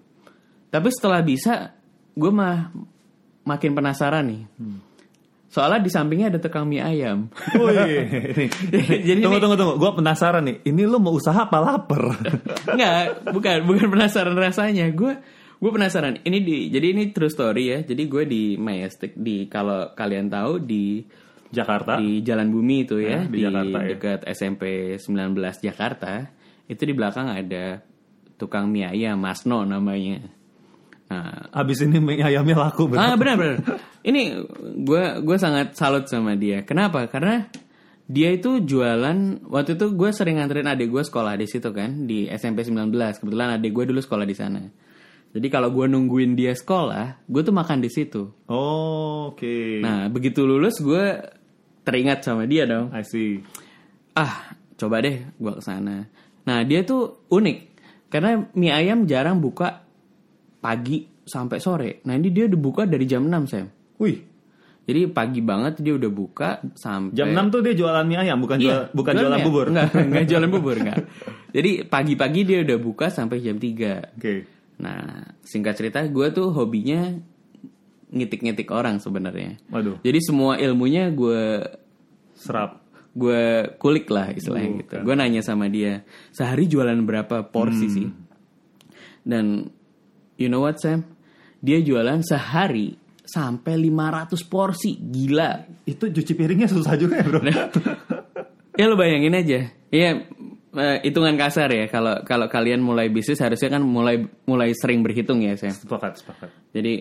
Tapi 0.69 0.89
setelah 0.93 1.25
bisa, 1.25 1.73
gue 2.13 2.33
mah 2.33 2.73
makin 3.45 3.73
penasaran 3.73 4.25
nih. 4.29 4.43
Soalnya 5.53 5.85
di 5.85 5.93
sampingnya 5.93 6.33
ada 6.33 6.41
tukang 6.41 6.65
mie 6.65 6.81
ayam. 6.81 7.29
Wih. 7.53 8.09
Jadi 9.09 9.21
tunggu, 9.21 9.37
ini- 9.37 9.43
tunggu, 9.45 9.57
tunggu. 9.61 9.75
Gue 9.77 9.91
penasaran 10.01 10.49
nih. 10.49 10.65
Ini 10.65 10.83
lu 10.89 10.97
mau 10.97 11.13
usaha 11.13 11.45
apa 11.45 11.61
lapar? 11.61 12.17
Enggak, 12.73 13.29
bukan 13.37 13.57
bukan 13.69 13.87
penasaran 13.93 14.33
rasanya. 14.33 14.89
Gue 14.97 15.21
gue 15.61 15.71
penasaran. 15.71 16.25
Ini 16.25 16.39
di 16.41 16.73
jadi 16.73 16.97
ini 16.97 17.13
true 17.13 17.29
story 17.29 17.65
ya. 17.69 17.79
Jadi 17.85 18.03
gue 18.09 18.25
di 18.25 18.43
Majestic 18.57 19.13
di 19.13 19.45
kalau 19.53 19.93
kalian 19.93 20.33
tahu 20.33 20.65
di 20.65 21.05
Jakarta. 21.53 22.01
di 22.01 22.25
Jalan 22.25 22.49
Bumi 22.49 22.89
itu 22.89 22.97
ya, 22.97 23.29
di 23.29 23.45
Jakarta, 23.45 23.79
ya. 23.85 23.89
dekat 23.93 24.21
SMP 24.33 24.97
19 24.97 25.37
Jakarta. 25.61 26.33
Itu 26.65 26.89
di 26.89 26.97
belakang 26.97 27.29
ada 27.29 27.85
tukang 28.41 28.73
mie 28.73 28.89
ayam 28.89 29.21
Masno 29.21 29.69
namanya. 29.69 30.17
Nah, 31.13 31.53
Abis 31.53 31.85
ini 31.85 32.01
mie 32.01 32.25
ayamnya 32.25 32.57
laku 32.57 32.89
bener. 32.89 33.13
Ah 33.13 33.15
benar 33.21 33.37
benar. 33.37 33.57
Ini 34.01 34.23
gue 34.81 35.05
gue 35.21 35.37
sangat 35.37 35.77
salut 35.77 36.09
sama 36.09 36.33
dia. 36.41 36.65
Kenapa? 36.65 37.05
Karena 37.13 37.45
dia 38.09 38.33
itu 38.33 38.65
jualan 38.65 39.45
waktu 39.45 39.77
itu 39.77 39.87
gue 39.93 40.11
sering 40.11 40.41
nganterin 40.41 40.73
adik 40.73 40.89
gue 40.89 41.05
sekolah 41.05 41.37
di 41.37 41.45
situ 41.45 41.69
kan 41.71 42.09
di 42.09 42.27
SMP 42.33 42.65
19. 42.65 42.89
Kebetulan 42.93 43.61
adik 43.61 43.71
gue 43.77 43.85
dulu 43.93 44.01
sekolah 44.01 44.25
di 44.25 44.37
sana. 44.37 44.63
Jadi 45.33 45.49
kalau 45.49 45.73
gue 45.73 45.89
nungguin 45.89 46.37
dia 46.37 46.53
sekolah, 46.53 47.25
gue 47.25 47.41
tuh 47.41 47.57
makan 47.57 47.81
di 47.81 47.89
situ. 47.89 48.29
Oh, 48.53 49.33
Oke. 49.33 49.81
Nah 49.81 50.09
begitu 50.13 50.45
lulus 50.45 50.77
gue 50.81 51.21
teringat 51.85 52.25
sama 52.25 52.45
dia 52.45 52.69
dong. 52.69 52.93
I 52.93 53.05
see. 53.05 53.41
Ah 54.13 54.57
coba 54.77 55.01
deh 55.01 55.25
gue 55.37 55.53
ke 55.57 55.63
sana. 55.65 56.09
Nah 56.45 56.59
dia 56.69 56.85
tuh 56.85 57.29
unik 57.33 57.59
karena 58.13 58.45
mie 58.53 58.73
ayam 58.75 59.09
jarang 59.09 59.41
buka 59.41 59.82
pagi 60.63 61.03
sampai 61.27 61.59
sore. 61.59 61.91
Nah 62.07 62.15
ini 62.15 62.31
dia 62.31 62.47
udah 62.47 62.61
buka 62.63 62.83
dari 62.87 63.03
jam 63.03 63.27
6 63.27 63.51
Sam. 63.51 63.67
Wih. 63.99 64.19
Jadi 64.83 65.07
pagi 65.15 65.39
banget 65.39 65.79
dia 65.79 65.95
udah 65.95 66.11
buka 66.11 66.59
sampai 66.75 67.15
Jam 67.15 67.31
6 67.31 67.55
tuh 67.55 67.61
dia 67.63 67.75
jualan 67.79 68.03
mie 68.03 68.19
ayam, 68.19 68.43
bukan 68.43 68.59
jual, 68.59 68.91
Iya, 68.91 68.91
bukan 68.91 69.13
jualan 69.15 69.39
bubur. 69.47 69.67
Enggak, 69.71 69.89
enggak 70.11 70.25
jualan 70.27 70.51
bubur 70.51 70.75
enggak. 70.75 71.01
Jadi 71.55 71.71
pagi-pagi 71.87 72.41
dia 72.43 72.59
udah 72.67 72.79
buka 72.83 73.07
sampai 73.07 73.39
jam 73.39 73.63
3. 73.63 74.19
Oke. 74.19 74.35
Nah, 74.83 75.23
singkat 75.47 75.79
cerita 75.79 76.03
gue 76.03 76.27
tuh 76.35 76.51
hobinya 76.51 77.15
ngitik-ngitik 78.11 78.67
orang 78.75 78.99
sebenarnya. 78.99 79.63
Waduh, 79.71 80.03
Jadi 80.03 80.19
semua 80.19 80.59
ilmunya 80.59 81.15
gue 81.15 81.63
serap. 82.35 82.83
gue 83.13 83.69
kulik 83.77 84.09
lah 84.09 84.33
istilahnya 84.33 84.83
gitu. 84.83 85.05
Gue 85.05 85.15
nanya 85.15 85.45
sama 85.45 85.69
dia, 85.69 86.01
sehari 86.33 86.65
jualan 86.65 86.97
berapa 87.05 87.45
porsi 87.45 87.87
sih? 87.93 88.09
Dan 89.21 89.69
you 90.37 90.49
know 90.49 90.65
what 90.65 90.79
Sam? 90.79 91.05
Dia 91.63 91.79
jualan 91.79 92.21
sehari 92.27 92.99
sampai 93.23 93.79
500 93.79 94.35
porsi. 94.51 94.99
Gila. 94.99 95.83
Itu 95.87 96.11
cuci 96.11 96.33
piringnya 96.35 96.67
susah 96.67 96.95
juga 96.99 97.23
ya, 97.23 97.25
Bro. 97.25 97.41
Ya 98.73 98.89
lo 98.89 98.97
bayangin 98.97 99.37
aja. 99.37 99.69
Iya 99.93 100.11
eh, 100.73 100.99
hitungan 101.05 101.37
kasar 101.37 101.69
ya 101.69 101.87
kalau 101.93 102.25
kalau 102.25 102.49
kalian 102.49 102.81
mulai 102.81 103.13
bisnis 103.13 103.41
harusnya 103.41 103.77
kan 103.77 103.85
mulai 103.85 104.25
mulai 104.49 104.73
sering 104.73 105.05
berhitung 105.05 105.45
ya 105.45 105.53
Sam. 105.61 105.77
sepakat, 105.77 106.25
sepakat. 106.25 106.51
Jadi 106.73 106.95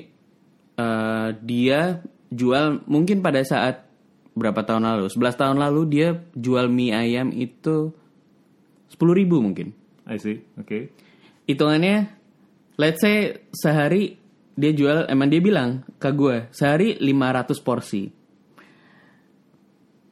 eh, 0.75 1.29
dia 1.39 2.03
jual 2.31 2.83
mungkin 2.87 3.23
pada 3.23 3.39
saat 3.47 3.87
berapa 4.35 4.63
tahun 4.63 4.87
lalu? 4.87 5.07
11 5.11 5.39
tahun 5.39 5.57
lalu 5.59 5.81
dia 5.87 6.09
jual 6.35 6.71
mie 6.71 6.95
ayam 6.95 7.31
itu 7.35 7.91
10.000 8.91 8.99
ribu 9.15 9.39
mungkin. 9.39 9.71
I 10.07 10.19
see. 10.19 10.43
Oke. 10.59 10.91
Hitungannya 11.47 12.20
let's 12.77 12.99
say 12.99 13.39
sehari 13.51 14.15
dia 14.51 14.71
jual 14.71 15.07
emang 15.07 15.31
dia 15.31 15.39
bilang 15.39 15.81
ke 15.97 16.11
gue 16.11 16.47
sehari 16.51 16.99
500 16.99 17.65
porsi. 17.65 18.03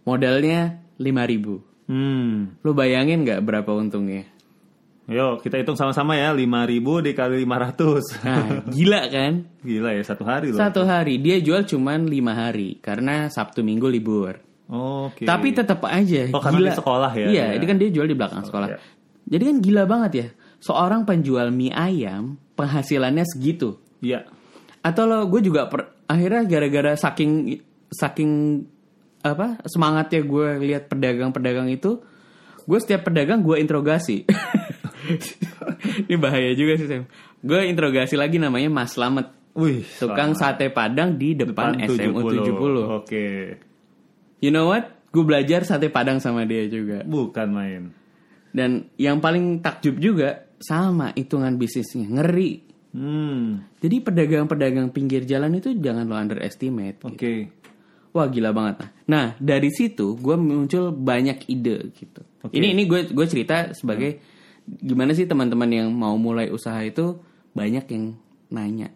Modalnya 0.08 0.82
5.000 0.98 1.32
ribu. 1.32 1.56
Hmm. 1.86 2.58
Lo 2.62 2.74
bayangin 2.74 3.22
nggak 3.26 3.42
berapa 3.46 3.70
untungnya? 3.78 4.26
Yo, 5.10 5.42
kita 5.42 5.58
hitung 5.58 5.74
sama-sama 5.74 6.14
ya. 6.14 6.34
5000 6.34 7.02
dikali 7.02 7.42
500. 7.42 8.26
Nah, 8.26 8.46
gila 8.70 9.02
kan? 9.10 9.34
Gila 9.66 9.90
ya, 9.98 10.04
satu 10.06 10.22
hari 10.22 10.54
loh. 10.54 10.58
Satu 10.62 10.86
hari 10.86 11.18
dia 11.18 11.42
jual 11.42 11.66
cuman 11.66 12.06
lima 12.06 12.38
hari 12.38 12.78
karena 12.78 13.26
Sabtu 13.28 13.66
Minggu 13.66 13.90
libur. 13.90 14.38
Oke. 14.70 15.26
Tapi 15.26 15.50
tetap 15.50 15.82
aja 15.90 16.30
Oh, 16.30 16.38
karena 16.38 16.62
gila. 16.62 16.70
di 16.70 16.78
sekolah 16.78 17.12
ya, 17.18 17.26
Iya, 17.26 17.46
ya. 17.50 17.54
ini 17.58 17.66
kan 17.66 17.78
dia 17.82 17.90
jual 17.90 18.06
di 18.06 18.14
belakang 18.14 18.46
sekolah. 18.46 18.68
iya. 18.70 18.78
Jadi 19.30 19.44
kan 19.50 19.56
gila 19.66 19.84
banget 19.90 20.12
ya. 20.14 20.28
Seorang 20.62 21.10
penjual 21.10 21.50
mie 21.50 21.74
ayam 21.74 22.38
penghasilannya 22.60 23.24
segitu. 23.24 23.80
Iya. 24.04 24.28
Atau 24.84 25.08
lo 25.08 25.24
gue 25.32 25.40
juga 25.40 25.72
per- 25.72 26.04
akhirnya 26.12 26.44
gara-gara 26.44 26.92
saking 27.00 27.56
saking 27.88 28.32
apa 29.24 29.64
semangatnya 29.64 30.24
gue 30.28 30.48
lihat 30.68 30.92
pedagang-pedagang 30.92 31.72
itu, 31.72 32.04
gue 32.68 32.80
setiap 32.84 33.08
pedagang 33.08 33.40
gue 33.40 33.56
interogasi. 33.60 34.28
Ini 36.08 36.16
bahaya 36.20 36.52
juga 36.54 36.76
sih 36.76 36.88
Sam. 36.88 37.08
Gue 37.40 37.72
interogasi 37.72 38.20
lagi 38.20 38.36
namanya 38.36 38.68
Mas 38.68 38.96
Slamet. 38.96 39.32
Wih, 39.56 39.84
Tukang 39.98 40.38
sate 40.38 40.70
Padang 40.72 41.18
di 41.20 41.36
depan, 41.36 41.76
SMU 41.84 42.22
70. 42.22 43.00
Oke. 43.02 43.28
You 44.40 44.54
know 44.54 44.72
what? 44.72 44.88
Gue 45.10 45.26
belajar 45.26 45.66
sate 45.66 45.90
Padang 45.90 46.22
sama 46.22 46.46
dia 46.46 46.70
juga. 46.70 47.04
Bukan 47.04 47.48
main. 47.50 47.92
Dan 48.54 48.88
yang 48.96 49.20
paling 49.20 49.60
takjub 49.60 49.98
juga 50.00 50.49
sama 50.60 51.16
hitungan 51.16 51.56
bisnisnya 51.56 52.08
ngeri. 52.08 52.68
Hmm. 52.90 53.64
Jadi 53.80 54.02
pedagang-pedagang 54.02 54.90
pinggir 54.92 55.24
jalan 55.24 55.58
itu 55.58 55.74
jangan 55.78 56.06
lo 56.10 56.16
underestimate. 56.18 57.00
Oke. 57.06 57.16
gitu. 57.16 57.30
Wah 58.10 58.26
gila 58.26 58.50
banget. 58.50 58.82
Nah, 58.82 58.90
nah 59.06 59.26
dari 59.38 59.70
situ 59.70 60.18
gue 60.18 60.36
muncul 60.36 60.90
banyak 60.92 61.46
ide 61.48 61.94
gitu. 61.94 62.22
Oke. 62.42 62.54
Ini 62.58 62.74
ini 62.74 62.84
gue 62.90 63.14
gue 63.14 63.26
cerita 63.30 63.72
sebagai 63.78 64.18
gimana 64.66 65.14
sih 65.14 65.30
teman-teman 65.30 65.70
yang 65.70 65.88
mau 65.94 66.18
mulai 66.18 66.50
usaha 66.50 66.78
itu 66.82 67.22
banyak 67.54 67.86
yang 67.90 68.18
nanya 68.50 68.90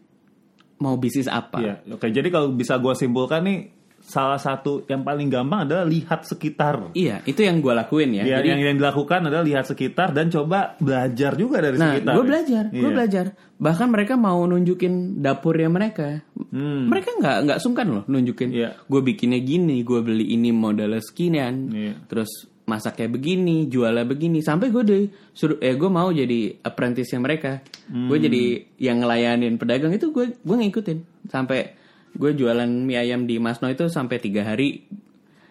mau 0.84 1.00
bisnis 1.00 1.32
apa. 1.32 1.64
Iya. 1.64 1.76
Oke, 1.96 2.12
jadi 2.12 2.28
kalau 2.28 2.52
bisa 2.52 2.76
gua 2.76 2.92
simpulkan 2.92 3.48
nih 3.48 3.60
salah 4.04 4.36
satu 4.36 4.84
yang 4.86 5.02
paling 5.02 5.32
gampang 5.32 5.64
adalah 5.64 5.88
lihat 5.88 6.28
sekitar. 6.28 6.92
Iya, 6.92 7.24
itu 7.24 7.40
yang 7.40 7.64
gue 7.64 7.72
lakuin 7.72 8.14
ya. 8.14 8.24
Ya, 8.28 8.38
Jadi 8.38 8.48
yang 8.52 8.62
yang 8.62 8.78
dilakukan 8.78 9.26
adalah 9.26 9.42
lihat 9.42 9.66
sekitar 9.66 10.12
dan 10.12 10.28
coba 10.28 10.76
belajar 10.78 11.34
juga 11.34 11.64
dari 11.64 11.80
Nah, 11.80 11.96
sekitar. 11.96 12.14
gue 12.14 12.24
belajar, 12.28 12.64
gue 12.70 12.78
Iya. 12.84 12.94
belajar. 12.94 13.26
Bahkan 13.58 13.88
mereka 13.90 14.14
mau 14.14 14.44
nunjukin 14.44 15.24
dapurnya 15.24 15.72
mereka. 15.72 16.20
Hmm. 16.52 16.92
Mereka 16.92 17.16
nggak 17.18 17.38
nggak 17.48 17.60
sungkan 17.60 17.88
loh 17.90 18.04
nunjukin. 18.06 18.52
Iya. 18.52 18.76
Gue 18.86 19.02
bikinnya 19.02 19.40
gini, 19.40 19.82
gue 19.82 20.00
beli 20.04 20.36
ini 20.36 20.52
modalnya 20.52 21.00
sekian, 21.00 21.72
Iya. 21.72 21.94
terus 22.06 22.30
masaknya 22.64 23.08
begini, 23.08 23.68
jualnya 23.68 24.04
begini. 24.04 24.40
Sampai 24.40 24.68
gue 24.70 24.84
deh 24.84 25.04
suruh, 25.32 25.60
eh 25.60 25.74
gue 25.74 25.90
mau 25.90 26.12
jadi 26.12 26.60
apprentice 26.62 27.16
mereka. 27.18 27.64
Gue 27.88 28.20
Hmm. 28.20 28.24
jadi 28.24 28.44
yang 28.78 29.00
ngelayanin 29.00 29.56
pedagang 29.58 29.96
itu 29.96 30.12
gue 30.12 30.36
gue 30.38 30.56
ngikutin. 30.60 31.28
Sampai 31.28 31.76
gue 32.14 32.32
jualan 32.38 32.70
mie 32.70 32.98
ayam 32.98 33.26
di 33.26 33.42
Masno 33.42 33.70
itu 33.70 33.90
sampai 33.90 34.22
tiga 34.22 34.46
hari 34.46 34.86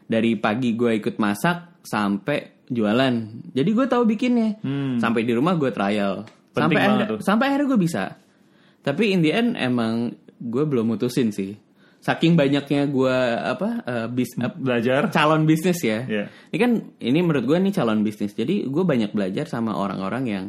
dari 0.07 0.39
pagi 0.39 0.75
gue 0.79 0.99
ikut 0.99 1.19
masak 1.19 1.83
sampai 1.83 2.67
jualan. 2.69 3.15
Jadi 3.53 3.71
gue 3.73 3.87
tahu 3.87 4.03
bikinnya. 4.07 4.61
Hmm. 4.63 4.97
Sampai 5.03 5.27
di 5.27 5.33
rumah 5.35 5.59
gue 5.59 5.71
trial. 5.75 6.25
Penting 6.53 6.77
sampai 6.77 6.79
akhirnya, 6.81 7.07
tuh. 7.09 7.19
sampai 7.25 7.45
akhirnya 7.49 7.69
gue 7.69 7.81
bisa. 7.81 8.03
Tapi 8.83 9.05
in 9.15 9.21
the 9.25 9.33
end 9.33 9.51
emang 9.57 10.13
gue 10.39 10.65
belum 10.67 10.95
mutusin 10.95 11.33
sih. 11.33 11.57
Saking 12.03 12.35
banyaknya 12.35 12.91
gue 12.91 13.17
apa 13.39 13.69
eh, 13.87 14.07
bis, 14.11 14.35
eh, 14.35 14.51
Belajar. 14.59 15.07
calon 15.15 15.47
bisnis 15.47 15.79
ya. 15.87 16.03
Iya. 16.03 16.25
Ini 16.51 16.59
kan 16.59 16.71
ini 16.99 17.19
menurut 17.23 17.47
gue 17.47 17.59
nih 17.63 17.73
calon 17.75 18.03
bisnis. 18.03 18.35
Jadi 18.35 18.67
gue 18.67 18.85
banyak 18.85 19.15
belajar 19.15 19.47
sama 19.47 19.79
orang-orang 19.79 20.25
yang 20.27 20.45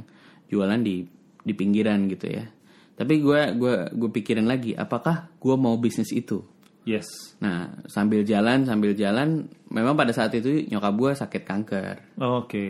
jualan 0.50 0.82
di 0.82 1.05
di 1.43 1.53
pinggiran 1.53 2.10
gitu 2.10 2.25
ya. 2.29 2.46
Tapi 2.93 3.13
gue 3.19 3.41
gue 3.57 3.75
gue 3.89 4.09
pikirin 4.13 4.45
lagi, 4.45 4.77
apakah 4.77 5.33
gue 5.41 5.55
mau 5.57 5.73
bisnis 5.81 6.13
itu? 6.13 6.45
Yes. 6.83 7.07
Nah 7.39 7.83
sambil 7.89 8.27
jalan 8.27 8.67
sambil 8.67 8.93
jalan, 8.93 9.50
memang 9.71 9.95
pada 9.95 10.12
saat 10.12 10.35
itu 10.35 10.67
nyokap 10.69 10.93
gue 10.93 11.12
sakit 11.15 11.43
kanker. 11.47 11.95
Oke. 12.21 12.67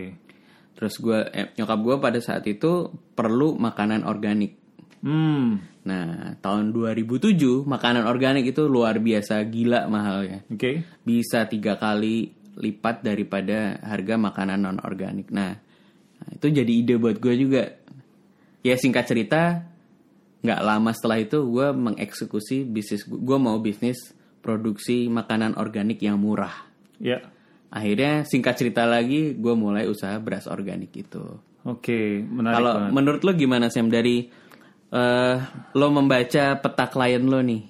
Terus 0.74 0.94
gue 1.02 1.20
eh, 1.34 1.52
nyokap 1.60 1.80
gue 1.82 1.96
pada 2.00 2.20
saat 2.24 2.46
itu 2.48 2.94
perlu 3.14 3.58
makanan 3.58 4.06
organik. 4.08 4.56
Hmm. 5.04 5.60
Nah 5.84 6.40
tahun 6.40 6.72
2007 6.72 7.68
makanan 7.68 8.08
organik 8.08 8.56
itu 8.56 8.70
luar 8.70 9.02
biasa 9.04 9.44
gila 9.50 9.92
mahalnya. 9.92 10.48
Oke. 10.48 10.88
bisa 11.04 11.44
tiga 11.52 11.76
kali 11.76 12.44
lipat 12.58 13.02
daripada 13.02 13.82
harga 13.82 14.16
makanan 14.18 14.60
non 14.62 14.80
organik. 14.86 15.34
Nah, 15.34 15.58
nah, 16.22 16.30
itu 16.30 16.54
jadi 16.54 16.70
ide 16.70 16.96
buat 17.02 17.18
gue 17.18 17.34
juga. 17.34 17.64
Ya 18.64 18.80
singkat 18.80 19.10
cerita, 19.10 19.73
nggak 20.44 20.60
lama 20.60 20.92
setelah 20.92 21.18
itu 21.24 21.40
gue 21.48 21.68
mengeksekusi 21.72 22.68
bisnis. 22.68 23.08
Gue 23.08 23.38
mau 23.40 23.56
bisnis 23.64 24.12
produksi 24.44 25.08
makanan 25.08 25.56
organik 25.56 26.04
yang 26.04 26.20
murah. 26.20 26.52
Ya. 27.00 27.24
Akhirnya 27.74 28.28
singkat 28.28 28.60
cerita 28.60 28.84
lagi, 28.86 29.34
gue 29.34 29.54
mulai 29.56 29.88
usaha 29.90 30.14
beras 30.20 30.46
organik 30.46 30.94
itu. 30.94 31.24
Oke, 31.64 32.20
menarik 32.22 32.60
Kalau 32.60 32.74
menurut 32.92 33.22
lo 33.24 33.32
gimana 33.34 33.72
Sam 33.72 33.88
dari 33.88 34.28
eh, 34.92 35.36
lo 35.74 35.88
membaca 35.90 36.60
peta 36.60 36.86
klien 36.92 37.24
lo 37.24 37.40
nih? 37.40 37.62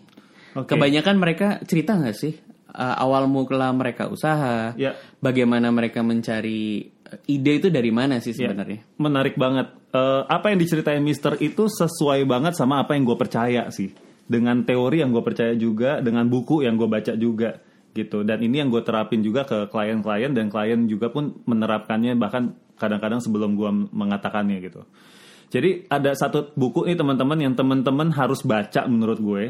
Oke. 0.58 0.74
Kebanyakan 0.74 1.16
mereka 1.22 1.48
cerita 1.64 1.94
nggak 1.96 2.18
sih 2.18 2.34
eh, 2.74 2.96
awal 3.00 3.30
mula 3.30 3.70
mereka 3.70 4.10
usaha, 4.10 4.74
Ya. 4.76 4.98
bagaimana 5.22 5.70
mereka 5.70 6.02
mencari 6.02 6.90
eh, 6.90 7.20
ide 7.32 7.62
itu 7.62 7.70
dari 7.70 7.94
mana 7.94 8.18
sih 8.18 8.34
Ya, 8.34 8.50
sebenarnya? 8.50 8.82
Menarik 8.98 9.38
banget. 9.38 9.72
Eh, 9.94 10.22
apa 10.26 10.50
yang 10.50 10.58
diceritain 10.58 11.06
Mister 11.06 11.38
itu 11.38 11.70
sesuai 11.70 12.26
banget 12.26 12.58
sama 12.58 12.82
apa 12.82 12.98
yang 12.98 13.06
gue 13.06 13.14
percaya 13.14 13.70
sih. 13.70 13.94
Dengan 14.26 14.66
teori 14.66 15.06
yang 15.06 15.14
gue 15.14 15.22
percaya 15.22 15.54
juga, 15.54 16.02
dengan 16.02 16.26
buku 16.26 16.66
yang 16.66 16.82
gue 16.82 16.90
baca 16.90 17.14
juga 17.14 17.62
gitu. 17.94 18.26
Dan 18.26 18.42
ini 18.42 18.58
yang 18.66 18.74
gue 18.74 18.82
terapin 18.82 19.22
juga 19.22 19.46
ke 19.46 19.70
klien-klien 19.70 20.34
dan 20.34 20.50
klien 20.50 20.90
juga 20.90 21.14
pun 21.14 21.38
menerapkannya 21.46 22.18
bahkan 22.18 22.58
kadang-kadang 22.82 23.22
sebelum 23.22 23.54
gue 23.54 23.70
mengatakannya 23.94 24.66
gitu. 24.66 24.82
Jadi 25.54 25.86
ada 25.86 26.18
satu 26.18 26.50
buku 26.58 26.90
nih 26.90 26.98
teman-teman 26.98 27.38
yang 27.38 27.54
teman-teman 27.54 28.10
harus 28.18 28.42
baca 28.42 28.90
menurut 28.90 29.22
gue. 29.22 29.44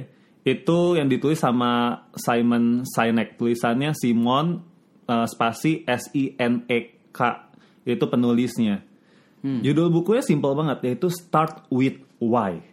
Itu 0.44 1.00
yang 1.00 1.08
ditulis 1.08 1.40
sama 1.40 2.04
Simon 2.20 2.84
Sinek. 2.84 3.40
Tulisannya 3.40 3.96
Simon 3.96 4.60
eh, 5.08 5.28
spasi 5.32 5.88
S 5.88 6.12
I 6.12 6.36
N 6.36 6.68
E 6.68 7.00
K. 7.16 7.20
Itu 7.88 8.12
penulisnya. 8.12 8.92
Judul 9.44 9.92
bukunya 9.92 10.24
simpel 10.24 10.56
banget 10.56 10.80
yaitu 10.88 11.12
Start 11.12 11.68
with 11.68 12.00
Why. 12.24 12.64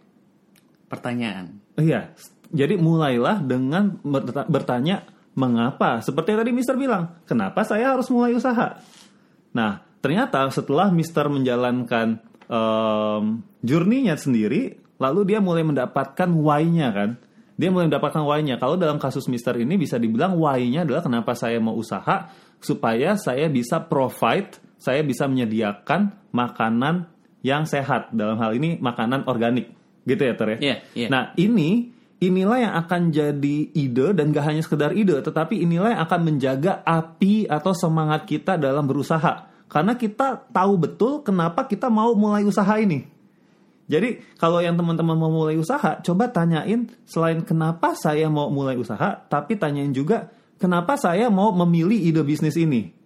Pertanyaan. 0.87 1.59
Iya, 1.75 2.15
jadi 2.47 2.79
mulailah 2.79 3.43
dengan 3.43 3.99
berta- 3.99 4.47
bertanya 4.47 5.03
mengapa. 5.35 5.99
Seperti 5.99 6.31
yang 6.35 6.39
tadi 6.43 6.51
Mister 6.55 6.75
bilang, 6.79 7.19
kenapa 7.27 7.63
saya 7.67 7.95
harus 7.95 8.07
mulai 8.07 8.35
usaha? 8.35 8.79
Nah, 9.51 9.83
ternyata 9.99 10.47
setelah 10.51 10.91
Mister 10.91 11.27
menjalankan 11.27 12.19
em, 12.47 13.23
journey-nya 13.63 14.15
sendiri, 14.19 14.79
lalu 14.99 15.35
dia 15.35 15.39
mulai 15.43 15.63
mendapatkan 15.63 16.27
why-nya 16.31 16.91
kan. 16.91 17.09
Dia 17.59 17.67
mulai 17.67 17.91
mendapatkan 17.91 18.23
why-nya. 18.23 18.59
Kalau 18.59 18.79
dalam 18.79 18.99
kasus 18.99 19.27
Mister 19.27 19.55
ini 19.59 19.75
bisa 19.75 19.99
dibilang 19.99 20.39
why-nya 20.39 20.87
adalah 20.87 21.03
kenapa 21.03 21.35
saya 21.35 21.59
mau 21.59 21.75
usaha 21.75 22.31
supaya 22.59 23.15
saya 23.19 23.47
bisa 23.51 23.79
provide, 23.87 24.55
saya 24.81 25.05
bisa 25.05 25.29
menyediakan 25.29 26.33
makanan 26.33 27.05
yang 27.45 27.69
sehat. 27.69 28.09
Dalam 28.09 28.41
hal 28.41 28.57
ini 28.57 28.81
makanan 28.81 29.29
organik. 29.29 29.69
Gitu 30.01 30.17
ya, 30.17 30.33
Ter 30.33 30.47
ya? 30.49 30.57
Iya, 30.57 30.75
iya. 30.97 31.07
Nah, 31.13 31.23
ini 31.37 31.93
inilah 32.17 32.57
yang 32.57 32.73
akan 32.81 33.13
jadi 33.13 33.57
ide 33.77 34.17
dan 34.17 34.33
gak 34.33 34.45
hanya 34.49 34.65
sekedar 34.65 34.97
ide, 34.97 35.21
tetapi 35.21 35.61
inilah 35.61 35.93
yang 35.93 36.01
akan 36.01 36.21
menjaga 36.25 36.81
api 36.81 37.45
atau 37.45 37.77
semangat 37.77 38.25
kita 38.25 38.57
dalam 38.57 38.89
berusaha. 38.89 39.45
Karena 39.69 39.93
kita 39.93 40.49
tahu 40.49 40.73
betul 40.81 41.21
kenapa 41.21 41.69
kita 41.69 41.87
mau 41.93 42.17
mulai 42.17 42.41
usaha 42.41 42.73
ini. 42.81 43.05
Jadi 43.85 44.23
kalau 44.39 44.63
yang 44.63 44.79
teman-teman 44.79 45.13
mau 45.19 45.29
mulai 45.29 45.59
usaha, 45.59 45.99
coba 45.99 46.31
tanyain 46.31 46.89
selain 47.03 47.43
kenapa 47.43 47.93
saya 47.93 48.31
mau 48.31 48.47
mulai 48.47 48.79
usaha, 48.79 49.19
tapi 49.29 49.59
tanyain 49.59 49.91
juga 49.91 50.31
kenapa 50.57 50.95
saya 50.95 51.27
mau 51.27 51.51
memilih 51.51 51.99
ide 51.99 52.23
bisnis 52.23 52.55
ini. 52.55 53.00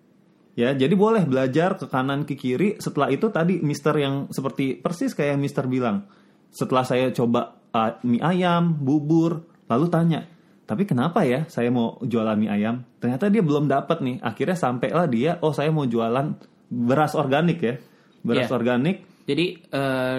Ya, 0.55 0.71
jadi 0.71 0.95
boleh 0.95 1.27
belajar 1.27 1.75
ke 1.75 1.91
kanan 1.91 2.23
ke 2.23 2.39
kiri. 2.39 2.79
Setelah 2.79 3.11
itu 3.11 3.27
tadi 3.27 3.59
Mister 3.59 3.91
yang 3.99 4.31
seperti 4.31 4.79
persis 4.79 5.11
kayak 5.11 5.35
Mister 5.35 5.67
bilang. 5.67 6.07
Setelah 6.47 6.87
saya 6.87 7.11
coba 7.11 7.59
uh, 7.75 7.99
mie 8.07 8.23
ayam, 8.23 8.79
bubur, 8.79 9.43
lalu 9.67 9.91
tanya, 9.91 10.23
tapi 10.63 10.87
kenapa 10.87 11.27
ya 11.27 11.43
saya 11.51 11.67
mau 11.67 11.99
jualan 11.99 12.39
mie 12.39 12.47
ayam? 12.47 12.87
Ternyata 13.03 13.27
dia 13.27 13.43
belum 13.43 13.67
dapat 13.67 13.99
nih. 13.99 14.17
Akhirnya 14.23 14.55
sampailah 14.55 15.05
dia, 15.11 15.31
oh 15.43 15.51
saya 15.51 15.75
mau 15.75 15.83
jualan 15.83 16.39
beras 16.71 17.19
organik 17.19 17.59
ya, 17.59 17.75
beras 18.23 18.47
Iya. 18.47 18.55
organik. 18.55 18.95
Jadi 19.27 19.45
eh, 19.59 20.17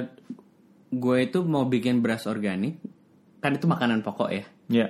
gue 0.92 1.16
itu 1.24 1.38
mau 1.48 1.64
bikin 1.64 2.04
beras 2.04 2.28
organik, 2.28 2.76
kan 3.40 3.56
itu 3.56 3.64
makanan 3.64 4.04
pokok 4.04 4.30
ya. 4.30 4.44
Ya, 4.68 4.86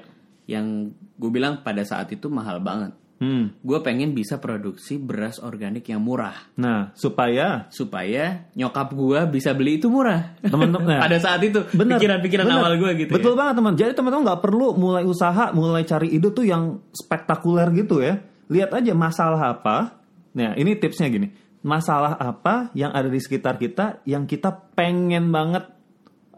Yang 0.51 0.99
gue 1.17 1.31
bilang 1.31 1.63
pada 1.63 1.87
saat 1.87 2.11
itu 2.11 2.27
mahal 2.27 2.59
banget. 2.59 2.93
Hmm. 3.21 3.61
Gue 3.65 3.79
pengen 3.81 4.13
bisa 4.13 4.41
produksi 4.41 4.97
beras 5.01 5.41
organik 5.41 5.89
yang 5.89 6.01
murah. 6.03 6.35
Nah 6.57 6.97
supaya 6.97 7.69
supaya 7.69 8.49
nyokap 8.57 8.89
gua 8.97 9.29
bisa 9.29 9.53
beli 9.53 9.77
itu 9.77 9.93
murah. 9.93 10.37
Temen-temen, 10.41 10.89
nah. 10.97 11.01
Pada 11.05 11.19
saat 11.21 11.41
itu 11.45 11.61
Bener, 11.77 12.01
pikiran-pikiran 12.01 12.47
awal 12.49 12.77
gua 12.81 12.93
gitu. 12.97 13.13
Betul 13.13 13.35
ya. 13.35 13.39
banget 13.39 13.55
teman. 13.61 13.75
Jadi 13.77 13.93
teman-teman 13.93 14.25
nggak 14.33 14.43
perlu 14.43 14.67
mulai 14.77 15.05
usaha, 15.05 15.53
mulai 15.53 15.85
cari 15.85 16.09
ide 16.13 16.29
tuh 16.33 16.45
yang 16.49 16.81
spektakuler 16.93 17.69
gitu 17.77 18.01
ya. 18.01 18.21
Lihat 18.49 18.71
aja 18.73 18.93
masalah 18.97 19.53
apa. 19.53 20.01
Nah 20.37 20.57
ini 20.57 20.77
tipsnya 20.77 21.13
gini. 21.13 21.29
Masalah 21.67 22.15
apa 22.17 22.71
yang 22.79 22.95
ada 22.95 23.11
di 23.11 23.19
sekitar 23.19 23.59
kita 23.59 24.01
yang 24.07 24.25
kita 24.25 24.55
pengen 24.73 25.35
banget 25.35 25.67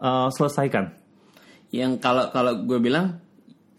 uh, 0.01 0.27
selesaikan. 0.33 0.95
Yang 1.69 2.01
kalau 2.01 2.33
kalau 2.33 2.65
gue 2.65 2.79
bilang 2.81 3.21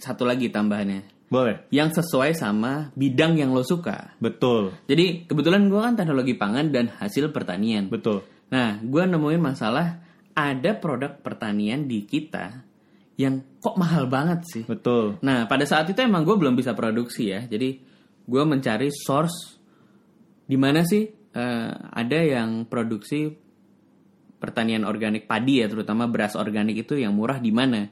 satu 0.00 0.24
lagi 0.24 0.48
tambahannya. 0.48 1.19
Boleh. 1.30 1.70
Yang 1.70 2.02
sesuai 2.02 2.34
sama 2.34 2.90
bidang 2.98 3.38
yang 3.38 3.54
lo 3.54 3.62
suka. 3.62 4.18
Betul. 4.18 4.74
Jadi 4.90 5.30
kebetulan 5.30 5.70
gua 5.70 5.86
kan 5.86 5.94
teknologi 5.94 6.34
pangan 6.34 6.74
dan 6.74 6.90
hasil 6.90 7.30
pertanian. 7.30 7.86
Betul. 7.86 8.26
Nah, 8.50 8.82
gua 8.82 9.06
nemuin 9.06 9.38
masalah 9.38 10.02
ada 10.34 10.74
produk 10.74 11.14
pertanian 11.22 11.86
di 11.86 12.02
kita 12.02 12.66
yang 13.20 13.60
kok 13.60 13.76
mahal 13.76 14.08
banget 14.08 14.40
sih. 14.48 14.64
Betul. 14.64 15.20
Nah, 15.20 15.44
pada 15.44 15.68
saat 15.68 15.84
itu 15.92 16.00
emang 16.00 16.24
gue 16.24 16.40
belum 16.40 16.56
bisa 16.56 16.72
produksi 16.72 17.28
ya. 17.28 17.44
Jadi 17.44 17.76
gue 18.24 18.42
mencari 18.48 18.88
source 18.88 19.60
di 20.48 20.56
mana 20.56 20.80
sih 20.88 21.04
eh, 21.36 21.72
ada 21.76 22.18
yang 22.24 22.64
produksi 22.64 23.28
pertanian 24.40 24.88
organik 24.88 25.28
padi 25.28 25.60
ya, 25.60 25.68
terutama 25.68 26.08
beras 26.08 26.32
organik 26.32 26.88
itu 26.88 26.96
yang 26.96 27.12
murah 27.12 27.36
di 27.36 27.52
mana. 27.52 27.84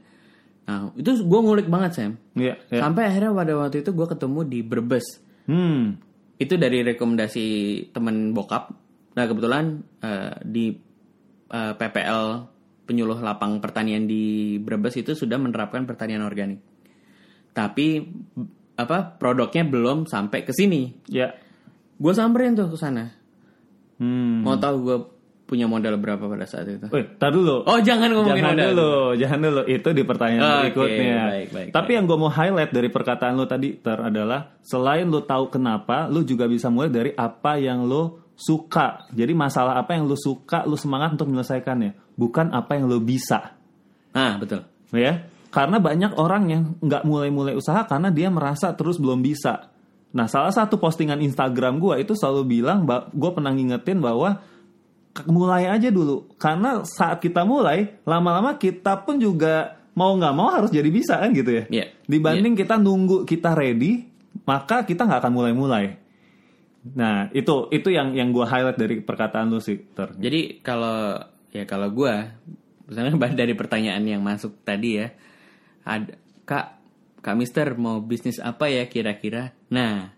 Nah, 0.69 0.93
itu 1.01 1.25
gue 1.25 1.41
ngulik 1.41 1.73
banget 1.73 1.91
Sam. 1.97 2.13
Iya. 2.37 2.61
ya. 2.69 2.85
Sampai 2.85 3.09
akhirnya 3.09 3.33
pada 3.33 3.57
waktu 3.57 3.81
itu 3.81 3.97
gue 3.97 4.05
ketemu 4.05 4.41
di 4.45 4.61
Brebes. 4.61 5.07
Hmm. 5.49 5.97
Itu 6.37 6.61
dari 6.61 6.85
rekomendasi 6.85 7.47
temen 7.97 8.37
bokap. 8.37 8.69
Nah 9.17 9.25
kebetulan 9.25 9.81
eh, 10.05 10.37
di 10.45 10.77
eh, 11.49 11.73
PPL 11.73 12.23
penyuluh 12.85 13.17
lapang 13.25 13.65
pertanian 13.65 14.05
di 14.05 14.57
Brebes 14.61 15.01
itu 15.01 15.17
sudah 15.17 15.41
menerapkan 15.41 15.89
pertanian 15.89 16.21
organik. 16.21 16.61
Tapi 17.57 18.05
apa 18.77 19.17
produknya 19.17 19.65
belum 19.65 20.05
sampai 20.05 20.45
ke 20.45 20.53
sini. 20.53 21.09
Ya. 21.09 21.33
Gue 21.97 22.13
samperin 22.13 22.53
tuh 22.53 22.69
ke 22.69 22.77
sana. 22.77 23.09
Hmm. 23.97 24.45
Mau 24.45 24.61
tahu 24.61 24.77
gue 24.85 24.99
punya 25.49 25.65
modal 25.65 25.97
berapa 25.97 26.21
pada 26.21 26.45
saat 26.45 26.69
itu? 26.69 26.93
Wih, 26.93 27.17
tar 27.17 27.33
dulu. 27.33 27.65
Oh 27.65 27.81
jangan 27.81 28.13
ngomongin 28.13 28.45
jangan 28.45 28.53
modal. 28.53 28.69
dulu, 28.69 28.93
jangan 29.17 29.39
dulu. 29.41 29.63
Itu 29.65 29.89
di 29.97 30.03
pertanyaan 30.05 30.45
Oke, 30.45 30.61
berikutnya. 30.61 31.17
baik, 31.33 31.49
baik, 31.57 31.69
Tapi 31.73 31.91
yang 31.97 32.05
gue 32.05 32.19
mau 32.21 32.29
highlight 32.29 32.69
dari 32.69 32.89
perkataan 32.93 33.33
lo 33.33 33.49
tadi 33.49 33.81
ter 33.81 33.97
adalah 33.97 34.61
selain 34.61 35.09
lo 35.09 35.25
tahu 35.25 35.49
kenapa, 35.49 36.05
lo 36.13 36.21
juga 36.21 36.45
bisa 36.45 36.69
mulai 36.69 36.93
dari 36.93 37.11
apa 37.17 37.57
yang 37.57 37.89
lo 37.89 38.29
suka. 38.37 39.09
Jadi 39.11 39.33
masalah 39.33 39.81
apa 39.81 39.97
yang 39.97 40.05
lo 40.05 40.15
suka, 40.21 40.69
lo 40.69 40.77
semangat 40.77 41.17
untuk 41.17 41.33
menyelesaikannya, 41.33 42.15
bukan 42.15 42.53
apa 42.53 42.77
yang 42.77 42.85
lo 42.85 43.01
bisa, 43.01 43.57
Nah 44.13 44.37
betul. 44.37 44.69
ya. 44.93 45.25
Karena 45.49 45.81
banyak 45.81 46.13
orang 46.21 46.45
yang 46.53 46.63
nggak 46.85 47.09
mulai-mulai 47.09 47.57
usaha 47.57 47.81
karena 47.89 48.13
dia 48.13 48.29
merasa 48.29 48.77
terus 48.77 49.01
belum 49.01 49.25
bisa. 49.25 49.73
Nah, 50.09 50.25
salah 50.25 50.53
satu 50.53 50.81
postingan 50.81 51.21
Instagram 51.21 51.81
gue 51.81 52.01
itu 52.01 52.17
selalu 52.17 52.61
bilang, 52.61 52.89
gue 52.89 53.31
pernah 53.33 53.53
ngingetin 53.53 54.01
bahwa 54.01 54.41
mulai 55.27 55.67
aja 55.67 55.91
dulu. 55.91 56.31
Karena 56.39 56.87
saat 56.87 57.19
kita 57.19 57.43
mulai 57.43 57.99
lama-lama 58.07 58.55
kita 58.55 59.03
pun 59.03 59.19
juga 59.19 59.79
mau 59.99 60.15
nggak 60.15 60.35
mau 60.37 60.49
harus 60.55 60.71
jadi 60.71 60.87
bisa 60.93 61.19
kan 61.19 61.35
gitu 61.35 61.51
ya? 61.51 61.65
Iya. 61.67 61.87
dibanding 62.07 62.55
kita 62.55 62.79
nunggu 62.79 63.27
kita 63.27 63.59
ready 63.59 64.07
maka 64.47 64.87
kita 64.87 65.05
nggak 65.05 65.21
akan 65.27 65.35
mulai-mulai. 65.35 65.99
Nah 66.95 67.29
itu 67.35 67.67
itu 67.75 67.89
yang 67.91 68.15
yang 68.15 68.31
gue 68.31 68.47
highlight 68.47 68.79
dari 68.79 68.97
perkataan 69.03 69.51
lu 69.51 69.59
sih 69.59 69.77
ter. 69.93 70.15
Jadi 70.15 70.63
kalau 70.63 71.19
ya 71.51 71.67
kalau 71.67 71.91
gua 71.91 72.39
misalnya 72.87 73.17
dari 73.45 73.53
pertanyaan 73.53 74.05
yang 74.07 74.23
masuk 74.25 74.63
tadi 74.63 75.03
ya, 75.03 75.13
ada 75.85 76.17
Kak 76.49 76.67
Kak 77.21 77.37
Mister 77.37 77.77
mau 77.77 78.01
bisnis 78.01 78.41
apa 78.41 78.71
ya 78.71 78.87
kira-kira? 78.89 79.53
Nah, 79.69 80.15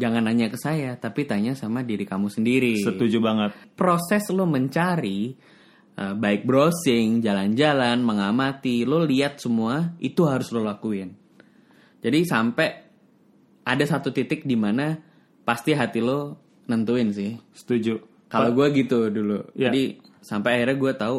jangan 0.00 0.24
nanya 0.24 0.48
ke 0.48 0.56
saya, 0.56 0.96
tapi 0.96 1.28
tanya 1.28 1.52
sama 1.52 1.84
diri 1.84 2.08
kamu 2.08 2.32
sendiri. 2.32 2.80
setuju 2.80 3.20
banget 3.20 3.52
Proses 3.76 4.32
lo 4.32 4.48
mencari 4.48 5.36
eh, 5.94 6.14
baik 6.16 6.48
browsing, 6.48 7.20
jalan-jalan, 7.20 8.00
mengamati, 8.00 8.88
lo 8.88 9.04
lihat 9.04 9.36
semua 9.36 9.92
itu 10.00 10.24
harus 10.24 10.48
lo 10.56 10.64
lakuin. 10.64 11.12
Jadi 12.00 12.18
sampai 12.24 12.68
ada 13.68 13.84
satu 13.84 14.08
titik 14.08 14.48
di 14.48 14.56
mana 14.56 14.96
pasti 15.44 15.76
hati 15.76 16.00
lo 16.00 16.40
nentuin 16.64 17.12
sih. 17.12 17.36
setuju 17.52 18.10
Kalau 18.30 18.54
gue 18.54 18.66
gitu 18.78 19.10
dulu. 19.10 19.42
Ya. 19.58 19.68
Jadi 19.68 19.98
sampai 20.22 20.62
akhirnya 20.62 20.76
gue 20.78 20.92
tahu, 20.94 21.18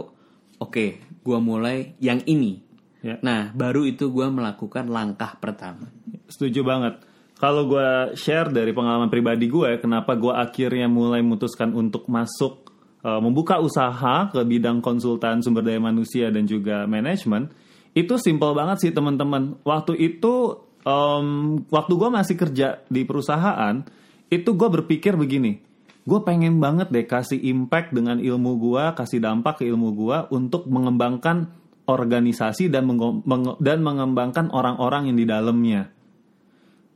oke, 0.63 0.86
gue 1.04 1.39
mulai 1.44 2.00
yang 2.00 2.24
ini. 2.24 2.63
Ya. 3.04 3.20
Nah, 3.20 3.52
baru 3.52 3.84
itu 3.84 4.08
gue 4.15 4.28
melakukan 4.32 4.88
langkah 4.88 5.36
pertama. 5.36 5.91
Setuju 6.32 6.63
banget. 6.63 7.04
Kalau 7.41 7.65
gue 7.65 8.13
share 8.13 8.54
dari 8.54 8.69
pengalaman 8.69 9.10
pribadi 9.10 9.49
gue, 9.49 9.82
kenapa 9.82 10.13
gue 10.13 10.30
akhirnya 10.30 10.86
mulai 10.86 11.25
memutuskan 11.25 11.73
untuk 11.73 12.06
masuk 12.06 12.69
uh, 13.01 13.17
membuka 13.17 13.58
usaha 13.58 14.30
ke 14.30 14.45
bidang 14.45 14.77
konsultan 14.77 15.41
sumber 15.41 15.65
daya 15.65 15.82
manusia 15.82 16.30
dan 16.30 16.45
juga 16.45 16.86
manajemen, 16.86 17.49
itu 17.97 18.13
simple 18.21 18.54
banget 18.54 18.86
sih 18.86 18.91
teman-teman. 18.93 19.58
Waktu 19.65 19.97
itu, 19.97 20.54
um, 20.86 21.58
waktu 21.73 21.93
gue 21.97 22.10
masih 22.13 22.38
kerja 22.38 22.86
di 22.93 23.10
perusahaan, 23.10 23.82
itu 24.30 24.49
gue 24.54 24.69
berpikir 24.77 25.17
begini, 25.17 25.65
gue 26.06 26.19
pengen 26.21 26.62
banget 26.62 26.93
deh 26.93 27.10
kasih 27.10 27.41
impact 27.41 27.89
dengan 27.89 28.21
ilmu 28.21 28.62
gue, 28.62 28.84
kasih 28.93 29.17
dampak 29.17 29.60
ke 29.60 29.63
ilmu 29.65 29.97
gue 29.97 30.17
untuk 30.30 30.69
mengembangkan 30.69 31.49
organisasi 31.89 32.69
dan 32.69 32.86
menge- 32.86 33.58
dan 33.58 33.82
mengembangkan 33.82 34.54
orang-orang 34.54 35.10
yang 35.10 35.17
di 35.17 35.25
dalamnya. 35.25 35.89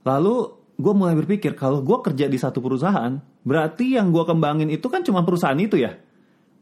Lalu 0.06 0.36
gue 0.78 0.94
mulai 0.94 1.18
berpikir 1.18 1.58
kalau 1.58 1.82
gue 1.82 1.98
kerja 2.06 2.30
di 2.30 2.38
satu 2.38 2.62
perusahaan, 2.62 3.18
berarti 3.41 3.98
yang 3.98 4.13
gue 4.13 4.22
kembangin 4.22 4.70
itu 4.70 4.86
kan 4.86 5.02
cuma 5.02 5.26
perusahaan 5.26 5.58
itu 5.58 5.82
ya. 5.82 5.98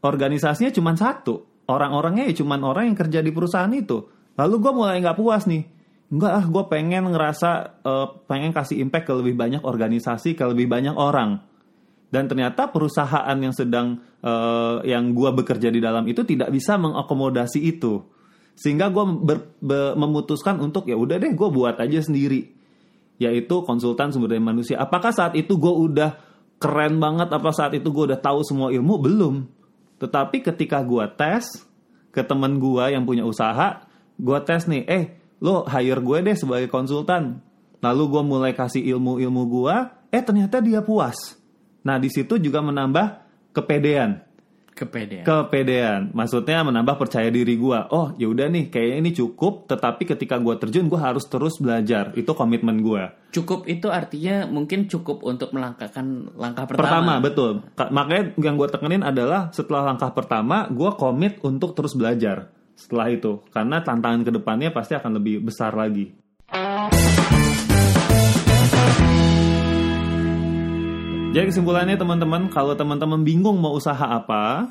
Organisasinya 0.04 0.72
cuma 0.72 0.96
satu, 0.96 1.68
orang-orangnya 1.68 2.32
ya 2.32 2.40
cuma 2.40 2.56
orang 2.64 2.92
yang 2.92 2.98
kerja 2.98 3.20
di 3.20 3.32
perusahaan 3.36 3.72
itu. 3.76 4.08
Lalu 4.40 4.56
gue 4.64 4.72
mulai 4.74 4.98
nggak 5.04 5.20
puas 5.20 5.44
nih. 5.46 5.64
Enggak 6.14 6.34
ah, 6.34 6.46
gue 6.46 6.64
pengen 6.70 7.04
ngerasa, 7.10 7.50
eh, 7.84 8.08
pengen 8.30 8.56
kasih 8.56 8.80
impact 8.80 9.10
ke 9.10 9.14
lebih 9.18 9.36
banyak 9.36 9.62
organisasi, 9.66 10.38
ke 10.38 10.44
lebih 10.46 10.70
banyak 10.70 10.94
orang. 10.94 11.42
Dan 12.14 12.30
ternyata 12.30 12.70
perusahaan 12.70 13.34
yang 13.42 13.52
sedang, 13.52 13.98
eh, 14.22 14.78
yang 14.88 15.12
gue 15.18 15.30
bekerja 15.34 15.74
di 15.74 15.82
dalam 15.82 16.06
itu 16.06 16.22
tidak 16.22 16.54
bisa 16.54 16.78
mengakomodasi 16.78 17.60
itu. 17.60 18.06
Sehingga 18.54 18.94
gue 18.94 19.06
memutuskan 19.98 20.62
untuk 20.62 20.86
ya 20.86 20.94
udah 20.94 21.18
deh 21.18 21.34
gue 21.34 21.50
buat 21.50 21.82
aja 21.82 22.06
sendiri 22.06 22.63
yaitu 23.22 23.62
konsultan 23.64 24.10
sumber 24.10 24.34
daya 24.34 24.44
manusia. 24.44 24.82
Apakah 24.82 25.14
saat 25.14 25.38
itu 25.38 25.56
gue 25.56 25.74
udah 25.74 26.18
keren 26.58 26.98
banget? 26.98 27.30
Apa 27.30 27.54
saat 27.54 27.78
itu 27.78 27.90
gue 27.94 28.14
udah 28.14 28.20
tahu 28.20 28.42
semua 28.46 28.74
ilmu? 28.74 29.00
Belum. 29.00 29.46
Tetapi 30.02 30.44
ketika 30.44 30.82
gue 30.82 31.06
tes 31.16 31.46
ke 32.14 32.22
temen 32.26 32.58
gue 32.58 32.84
yang 32.94 33.06
punya 33.06 33.24
usaha, 33.24 33.86
gue 34.18 34.40
tes 34.44 34.66
nih, 34.66 34.84
eh 34.90 35.06
lo 35.44 35.66
hire 35.68 36.02
gue 36.02 36.18
deh 36.32 36.38
sebagai 36.38 36.68
konsultan. 36.72 37.40
Lalu 37.84 38.04
gue 38.10 38.24
mulai 38.24 38.52
kasih 38.56 38.82
ilmu-ilmu 38.96 39.44
gue, 39.48 39.76
eh 40.12 40.24
ternyata 40.24 40.64
dia 40.64 40.80
puas. 40.80 41.36
Nah 41.84 42.00
di 42.00 42.08
situ 42.08 42.40
juga 42.40 42.64
menambah 42.64 43.24
kepedean 43.52 44.33
Kepedean. 44.74 45.22
kepedean. 45.22 46.02
Maksudnya 46.18 46.66
menambah 46.66 46.98
percaya 46.98 47.30
diri 47.30 47.54
gua. 47.56 47.86
Oh 47.94 48.10
ya 48.18 48.26
udah 48.26 48.50
nih 48.50 48.74
kayaknya 48.74 48.98
ini 49.06 49.12
cukup 49.14 49.70
tetapi 49.70 50.10
ketika 50.10 50.42
gua 50.42 50.58
terjun 50.58 50.90
gua 50.90 51.14
harus 51.14 51.30
terus 51.30 51.62
belajar. 51.62 52.10
Itu 52.18 52.34
komitmen 52.34 52.82
gua. 52.82 53.14
Cukup 53.30 53.70
itu 53.70 53.94
artinya 53.94 54.50
mungkin 54.50 54.90
cukup 54.90 55.22
untuk 55.22 55.54
melangkahkan 55.54 56.34
langkah 56.34 56.66
pertama. 56.66 56.84
Pertama. 56.84 57.14
betul. 57.22 57.52
Ka- 57.78 57.94
makanya 57.94 58.34
yang 58.42 58.58
gua 58.58 58.68
tekenin 58.68 59.06
adalah 59.06 59.54
setelah 59.54 59.94
langkah 59.94 60.10
pertama 60.10 60.66
gua 60.74 60.98
komit 60.98 61.38
untuk 61.46 61.78
terus 61.78 61.94
belajar 61.94 62.50
setelah 62.74 63.14
itu. 63.14 63.46
Karena 63.54 63.86
tantangan 63.86 64.26
ke 64.26 64.32
depannya 64.34 64.74
pasti 64.74 64.98
akan 64.98 65.22
lebih 65.22 65.46
besar 65.46 65.78
lagi 65.78 66.24
Jadi 71.34 71.50
kesimpulannya 71.50 71.98
teman-teman, 71.98 72.46
kalau 72.54 72.78
teman-teman 72.78 73.26
bingung 73.26 73.58
mau 73.58 73.74
usaha 73.74 74.06
apa, 74.06 74.70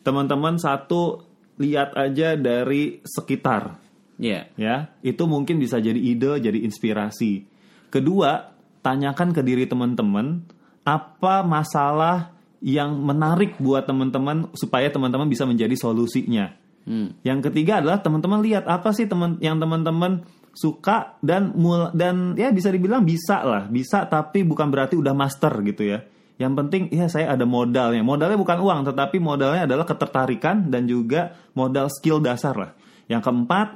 teman-teman 0.00 0.56
satu 0.56 1.28
lihat 1.60 1.92
aja 1.92 2.40
dari 2.40 3.04
sekitar, 3.04 3.76
Iya. 4.16 4.48
ya. 4.56 4.96
Itu 5.04 5.28
mungkin 5.28 5.60
bisa 5.60 5.76
jadi 5.76 6.00
ide, 6.00 6.40
jadi 6.40 6.56
inspirasi. 6.64 7.44
Kedua, 7.92 8.48
tanyakan 8.80 9.36
ke 9.36 9.44
diri 9.44 9.68
teman-teman 9.68 10.40
apa 10.88 11.44
masalah 11.44 12.32
yang 12.64 12.96
menarik 12.96 13.60
buat 13.60 13.84
teman-teman 13.84 14.48
supaya 14.56 14.88
teman-teman 14.88 15.28
bisa 15.28 15.44
menjadi 15.44 15.76
solusinya. 15.76 16.56
Hmm. 16.88 17.12
Yang 17.20 17.52
ketiga 17.52 17.84
adalah 17.84 18.00
teman-teman 18.00 18.40
lihat 18.40 18.64
apa 18.64 18.88
sih 18.96 19.04
teman 19.04 19.36
yang 19.44 19.60
teman-teman 19.60 20.24
suka 20.54 21.18
dan 21.22 21.54
mul 21.54 21.94
dan 21.94 22.34
ya 22.34 22.50
bisa 22.50 22.68
dibilang 22.70 23.06
bisa 23.06 23.42
lah, 23.42 23.66
bisa 23.70 24.06
tapi 24.06 24.42
bukan 24.42 24.68
berarti 24.68 24.98
udah 24.98 25.14
master 25.14 25.52
gitu 25.62 25.86
ya. 25.86 26.02
Yang 26.40 26.52
penting 26.56 26.82
ya 26.88 27.06
saya 27.12 27.36
ada 27.36 27.44
modalnya. 27.44 28.00
Modalnya 28.00 28.40
bukan 28.40 28.58
uang 28.64 28.80
tetapi 28.88 29.20
modalnya 29.20 29.68
adalah 29.68 29.84
ketertarikan 29.84 30.72
dan 30.72 30.88
juga 30.88 31.36
modal 31.52 31.92
skill 31.92 32.24
dasar 32.24 32.56
lah. 32.56 32.72
Yang 33.12 33.28
keempat 33.28 33.68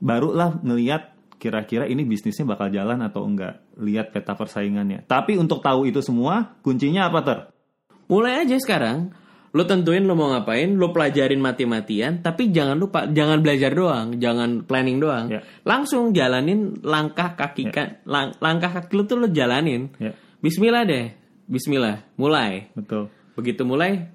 barulah 0.00 0.56
ngelihat 0.64 1.12
kira-kira 1.36 1.84
ini 1.88 2.04
bisnisnya 2.08 2.48
bakal 2.48 2.72
jalan 2.72 3.04
atau 3.04 3.28
enggak. 3.28 3.60
Lihat 3.76 4.16
peta 4.16 4.32
persaingannya. 4.32 5.04
Tapi 5.04 5.36
untuk 5.36 5.60
tahu 5.60 5.88
itu 5.88 6.00
semua 6.00 6.56
kuncinya 6.64 7.12
apa 7.12 7.20
ter? 7.20 7.38
Mulai 8.08 8.48
aja 8.48 8.56
sekarang. 8.56 9.12
Lo 9.50 9.66
tentuin 9.66 10.06
lo 10.06 10.14
mau 10.14 10.30
ngapain, 10.30 10.78
lo 10.78 10.94
pelajarin 10.94 11.42
mati-matian, 11.42 12.22
tapi 12.22 12.54
jangan 12.54 12.78
lupa 12.78 13.10
jangan 13.10 13.42
belajar 13.42 13.74
doang, 13.74 14.14
jangan 14.22 14.62
planning 14.62 15.02
doang. 15.02 15.26
Ya. 15.26 15.42
Langsung 15.66 16.14
jalanin 16.14 16.78
langkah 16.86 17.34
kaki 17.34 17.66
kan, 17.74 17.98
lang- 18.06 18.38
langkah 18.38 18.70
kaki 18.70 18.94
lo 18.94 19.02
tuh 19.10 19.18
lo 19.18 19.26
jalanin. 19.26 19.90
Ya, 19.98 20.14
Bismillah 20.38 20.86
deh. 20.86 21.10
Bismillah, 21.50 22.06
mulai. 22.14 22.70
betul. 22.78 23.10
Begitu 23.34 23.66
mulai, 23.66 24.06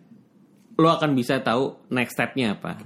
lo 0.79 0.87
akan 0.87 1.11
bisa 1.11 1.43
tahu 1.43 1.83
next 1.91 2.15
stepnya 2.15 2.55
apa. 2.55 2.79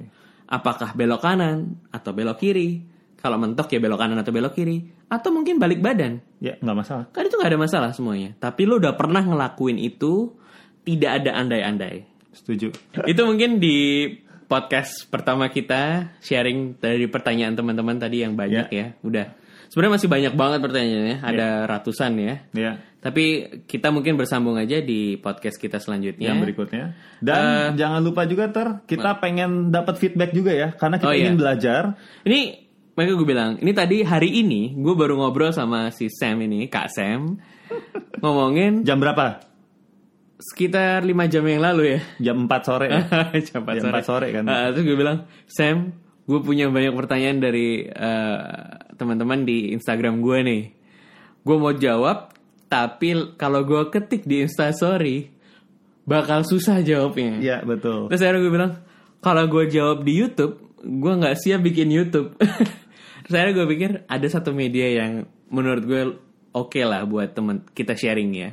Apakah 0.49 0.97
belok 0.97 1.21
kanan 1.21 1.77
atau 1.93 2.17
belok 2.17 2.41
kiri? 2.41 2.81
Kalau 3.21 3.37
mentok 3.37 3.69
ya 3.69 3.77
belok 3.77 4.01
kanan 4.01 4.17
atau 4.17 4.33
belok 4.33 4.57
kiri, 4.57 4.89
atau 5.05 5.29
mungkin 5.29 5.61
balik 5.61 5.85
badan. 5.85 6.17
Ya, 6.41 6.57
nggak 6.57 6.77
masalah. 6.81 7.05
Kan 7.13 7.29
itu 7.29 7.37
nggak 7.37 7.51
ada 7.53 7.59
masalah 7.61 7.89
semuanya. 7.93 8.33
Tapi 8.41 8.65
lo 8.65 8.81
udah 8.81 8.97
pernah 8.97 9.21
ngelakuin 9.21 9.77
itu, 9.77 10.33
tidak 10.81 11.21
ada 11.21 11.37
andai-andai. 11.37 12.09
Setuju. 12.31 12.69
itu 13.05 13.21
mungkin 13.23 13.57
di 13.57 13.77
podcast 14.45 15.05
pertama 15.07 15.47
kita 15.47 16.13
sharing 16.19 16.81
dari 16.81 17.05
pertanyaan 17.05 17.53
teman-teman 17.53 17.97
tadi 17.97 18.25
yang 18.25 18.33
banyak 18.33 18.67
ya. 18.69 18.97
Udah. 19.01 19.37
Sebenarnya 19.69 20.01
masih 20.01 20.09
banyak 20.09 20.33
banget 20.33 20.59
pertanyaannya, 20.65 21.17
ada 21.21 21.47
ratusan 21.69 22.17
ya. 22.17 22.35
Ya. 22.57 22.71
Tapi 22.99 23.25
kita 23.69 23.93
mungkin 23.93 24.17
bersambung 24.17 24.57
aja 24.57 24.81
di 24.81 25.13
podcast 25.15 25.61
kita 25.61 25.77
selanjutnya. 25.77 26.33
yang 26.33 26.41
berikutnya. 26.41 26.97
Dan 27.21 27.77
jangan 27.77 28.01
lupa 28.01 28.25
juga 28.25 28.49
ter, 28.49 28.81
kita 28.89 29.21
pengen 29.21 29.69
dapat 29.69 30.01
feedback 30.01 30.33
juga 30.33 30.57
ya, 30.57 30.73
karena 30.73 30.97
kita 30.97 31.05
Oh, 31.05 31.13
iya. 31.13 31.29
ingin 31.29 31.37
belajar. 31.37 31.93
Ini 32.25 32.39
makanya 32.97 33.15
gue 33.15 33.27
bilang, 33.29 33.51
ini 33.61 33.71
tadi 33.71 33.97
hari 34.01 34.41
ini 34.41 34.73
gue 34.73 34.93
baru 34.97 35.21
ngobrol 35.21 35.53
sama 35.53 35.93
si 35.93 36.09
Sam 36.09 36.41
ini, 36.41 36.65
Kak 36.65 36.89
Sam, 36.89 37.37
ngomongin 38.25 38.81
Jam 38.81 38.97
berapa? 38.97 39.48
Sekitar 40.39 41.03
5 41.03 41.11
jam 41.27 41.43
yang 41.43 41.61
lalu 41.61 41.83
ya. 41.95 41.99
Jam 42.31 42.47
4 42.47 42.63
sore 42.63 42.87
ya. 42.87 43.01
Jam 43.51 43.61
Jam 43.67 43.91
4 43.91 44.07
sore 44.07 44.27
kan. 44.31 44.43
Ah, 44.47 44.71
terus 44.71 44.87
gue 44.87 44.95
bilang, 44.95 45.27
Sam, 45.51 45.91
gue 46.23 46.39
punya 46.39 46.71
banyak 46.71 46.95
pertanyaan 46.95 47.43
dari 47.43 47.83
eh, 47.85 48.39
teman-teman 48.95 49.43
di 49.43 49.75
Instagram 49.75 50.23
gue 50.23 50.37
nih. 50.47 50.63
Gue 51.43 51.55
mau 51.59 51.75
jawab, 51.75 52.31
tapi 52.71 53.35
kalau 53.35 53.67
gue 53.67 53.91
ketik 53.91 54.23
di 54.23 54.47
Instastory, 54.47 55.27
bakal 56.07 56.47
susah 56.47 56.79
jawabnya. 56.79 57.37
Iya, 57.39 57.57
betul. 57.67 58.07
Terus 58.07 58.21
akhirnya 58.23 58.41
gue 58.47 58.53
bilang, 58.53 58.73
kalau 59.19 59.43
gue 59.51 59.67
jawab 59.67 60.07
di 60.07 60.13
YouTube, 60.15 60.71
gue 60.79 61.13
nggak 61.19 61.35
siap 61.35 61.59
bikin 61.59 61.91
YouTube. 61.91 62.39
Terus 63.27 63.33
akhirnya 63.35 63.55
gue 63.59 63.67
pikir 63.75 63.91
ada 64.07 64.27
satu 64.31 64.55
media 64.55 64.87
yang 65.03 65.27
menurut 65.51 65.83
gue 65.83 66.01
oke 66.55 66.81
lah 66.87 67.03
buat 67.03 67.35
temen 67.35 67.67
kita 67.75 67.93
sharing 67.99 68.31
ya. 68.31 68.49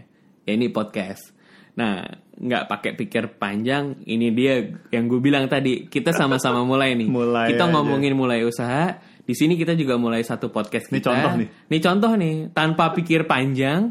Ya 0.47 0.53
ini 0.55 0.71
podcast. 0.71 1.36
Nah, 1.77 2.01
nggak 2.37 2.65
pakai 2.69 2.93
pikir 2.97 3.37
panjang. 3.37 4.01
Ini 4.01 4.27
dia 4.33 4.55
yang 4.91 5.07
gue 5.07 5.21
bilang 5.21 5.45
tadi. 5.47 5.85
Kita 5.87 6.13
sama-sama 6.13 6.65
mulai 6.71 6.97
nih. 6.97 7.09
Mulai 7.09 7.53
kita 7.53 7.69
aja. 7.69 7.73
ngomongin 7.73 8.17
mulai 8.17 8.45
usaha. 8.45 8.97
Di 9.27 9.35
sini 9.35 9.59
kita 9.59 9.75
juga 9.75 9.99
mulai 9.99 10.23
satu 10.23 10.49
podcast 10.49 10.89
Ini 10.89 10.99
kita. 10.99 11.09
contoh 11.11 11.33
nih. 11.37 11.49
Nih 11.69 11.81
contoh 11.83 12.13
nih, 12.15 12.35
tanpa 12.55 12.95
pikir 12.95 13.27
panjang, 13.27 13.91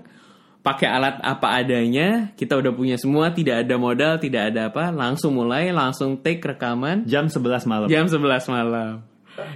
pakai 0.64 0.88
alat 0.88 1.20
apa 1.20 1.60
adanya. 1.60 2.32
Kita 2.34 2.56
udah 2.56 2.72
punya 2.72 2.96
semua, 2.96 3.36
tidak 3.36 3.68
ada 3.68 3.76
modal, 3.76 4.16
tidak 4.18 4.56
ada 4.56 4.72
apa. 4.72 4.96
Langsung 4.96 5.36
mulai, 5.36 5.76
langsung 5.76 6.24
take 6.24 6.40
rekaman 6.40 7.04
Jam 7.04 7.28
11 7.28 7.68
malam. 7.68 7.88
jam 7.92 8.08
11 8.08 8.48
malam. 8.48 9.04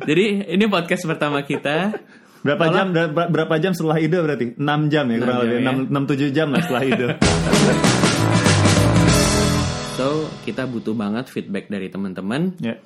Jadi 0.04 0.52
ini 0.52 0.66
podcast 0.68 1.08
pertama 1.08 1.40
kita. 1.42 1.96
Berapa 2.44 2.68
jam 2.72 2.92
ber- 2.92 3.32
berapa 3.32 3.56
jam 3.58 3.72
setelah 3.72 4.00
ide 4.00 4.20
berarti? 4.20 4.46
6 4.60 4.92
jam 4.92 5.08
ya 5.08 5.18
kurang 5.18 5.38
lebih. 5.48 5.58
6 5.64 5.96
6 5.96 6.12
7 6.28 6.36
jam 6.36 6.48
lah 6.52 6.60
setelah 6.60 6.84
ide. 6.84 7.08
So 10.00 10.32
kita 10.48 10.64
butuh 10.64 10.96
banget 10.96 11.28
feedback 11.28 11.68
dari 11.68 11.92
teman-teman. 11.92 12.56
ya. 12.64 12.80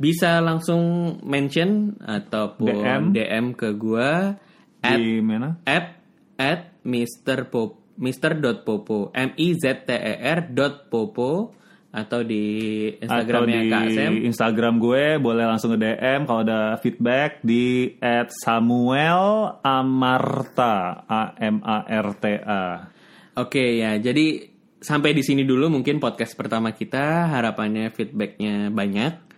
Bisa 0.00 0.40
langsung 0.40 1.12
mention 1.20 2.00
ataupun 2.00 2.80
DM. 2.80 3.02
DM, 3.12 3.46
ke 3.52 3.76
gua 3.76 4.40
at 4.80 4.96
Di 4.96 5.20
mana? 5.20 5.60
at 5.68 6.00
at 6.40 6.80
Mr. 6.80 7.52
Pop 7.52 7.76
Mr.popo 8.00 9.12
M 9.12 9.36
I 9.36 9.52
Z 9.52 9.84
T 9.84 9.92
E 9.92 10.14
R 10.16 10.48
dot 10.48 10.88
popo 10.88 11.52
atau 11.92 12.24
di 12.24 12.88
Atau 12.88 13.04
Instagramnya 13.04 13.60
di 13.60 13.68
Kak 13.68 13.84
Sam. 13.92 14.12
Instagram 14.24 14.74
gue 14.80 15.20
boleh 15.20 15.44
langsung 15.44 15.76
ke 15.76 15.78
DM 15.84 16.24
kalau 16.24 16.40
ada 16.40 16.80
feedback 16.80 17.44
di 17.44 17.92
@samuel 18.40 19.60
amarta 19.60 21.04
A 21.04 21.36
M 21.36 21.60
A 21.60 21.84
R 21.84 22.08
T 22.16 22.24
A. 22.40 22.88
Oke 23.36 23.84
ya, 23.84 24.00
jadi 24.00 24.48
sampai 24.80 25.12
di 25.12 25.20
sini 25.20 25.44
dulu 25.44 25.68
mungkin 25.68 26.00
podcast 26.00 26.34
pertama 26.34 26.72
kita. 26.72 27.28
Harapannya 27.28 27.92
feedbacknya 27.92 28.68
banyak. 28.68 29.28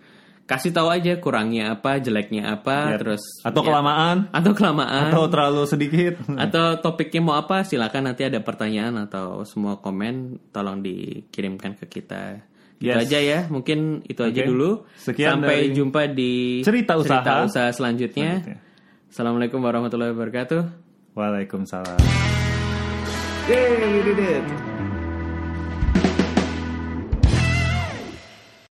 Kasih 0.43 0.75
tahu 0.75 0.91
aja 0.91 1.23
kurangnya 1.23 1.71
apa, 1.71 2.03
jeleknya 2.03 2.51
apa, 2.51 2.91
Ya. 2.91 2.99
terus 2.99 3.23
Atau 3.47 3.63
ya, 3.63 3.71
kelamaan 3.71 4.27
atau 4.27 4.51
kelamaan 4.51 5.07
atau 5.07 5.31
terlalu 5.31 5.63
sedikit. 5.63 6.19
atau 6.43 6.83
topiknya 6.83 7.23
mau 7.23 7.35
apa 7.35 7.63
silakan 7.63 8.11
nanti 8.11 8.27
ada 8.27 8.43
pertanyaan 8.43 9.07
atau 9.07 9.47
semua 9.47 9.79
komen 9.79 10.43
tolong 10.51 10.83
dikirimkan 10.83 11.79
ke 11.79 11.87
kita 11.87 12.43
itu 12.83 12.91
Yes. 12.91 13.07
aja 13.07 13.19
ya 13.23 13.39
mungkin 13.47 14.03
itu 14.03 14.19
aja 14.19 14.43
Oke. 14.43 14.49
dulu 14.51 14.83
Sekian 14.99 15.39
sampai 15.39 15.71
dari 15.71 15.71
jumpa 15.71 16.01
di 16.11 16.59
Cerita 16.59 16.99
Usaha. 16.99 17.47
usaha 17.47 17.71
selanjutnya 17.71 18.43
Selanjutnya. 18.43 18.57
assalamualaikum 19.07 19.59
warahmatullahi 19.63 20.11
wabarakatuh 20.11 20.61
Waalaikumsalam. 21.15 22.03
Yay, 23.47 23.71
we 23.95 24.01
did 24.03 24.19
it. 24.19 24.92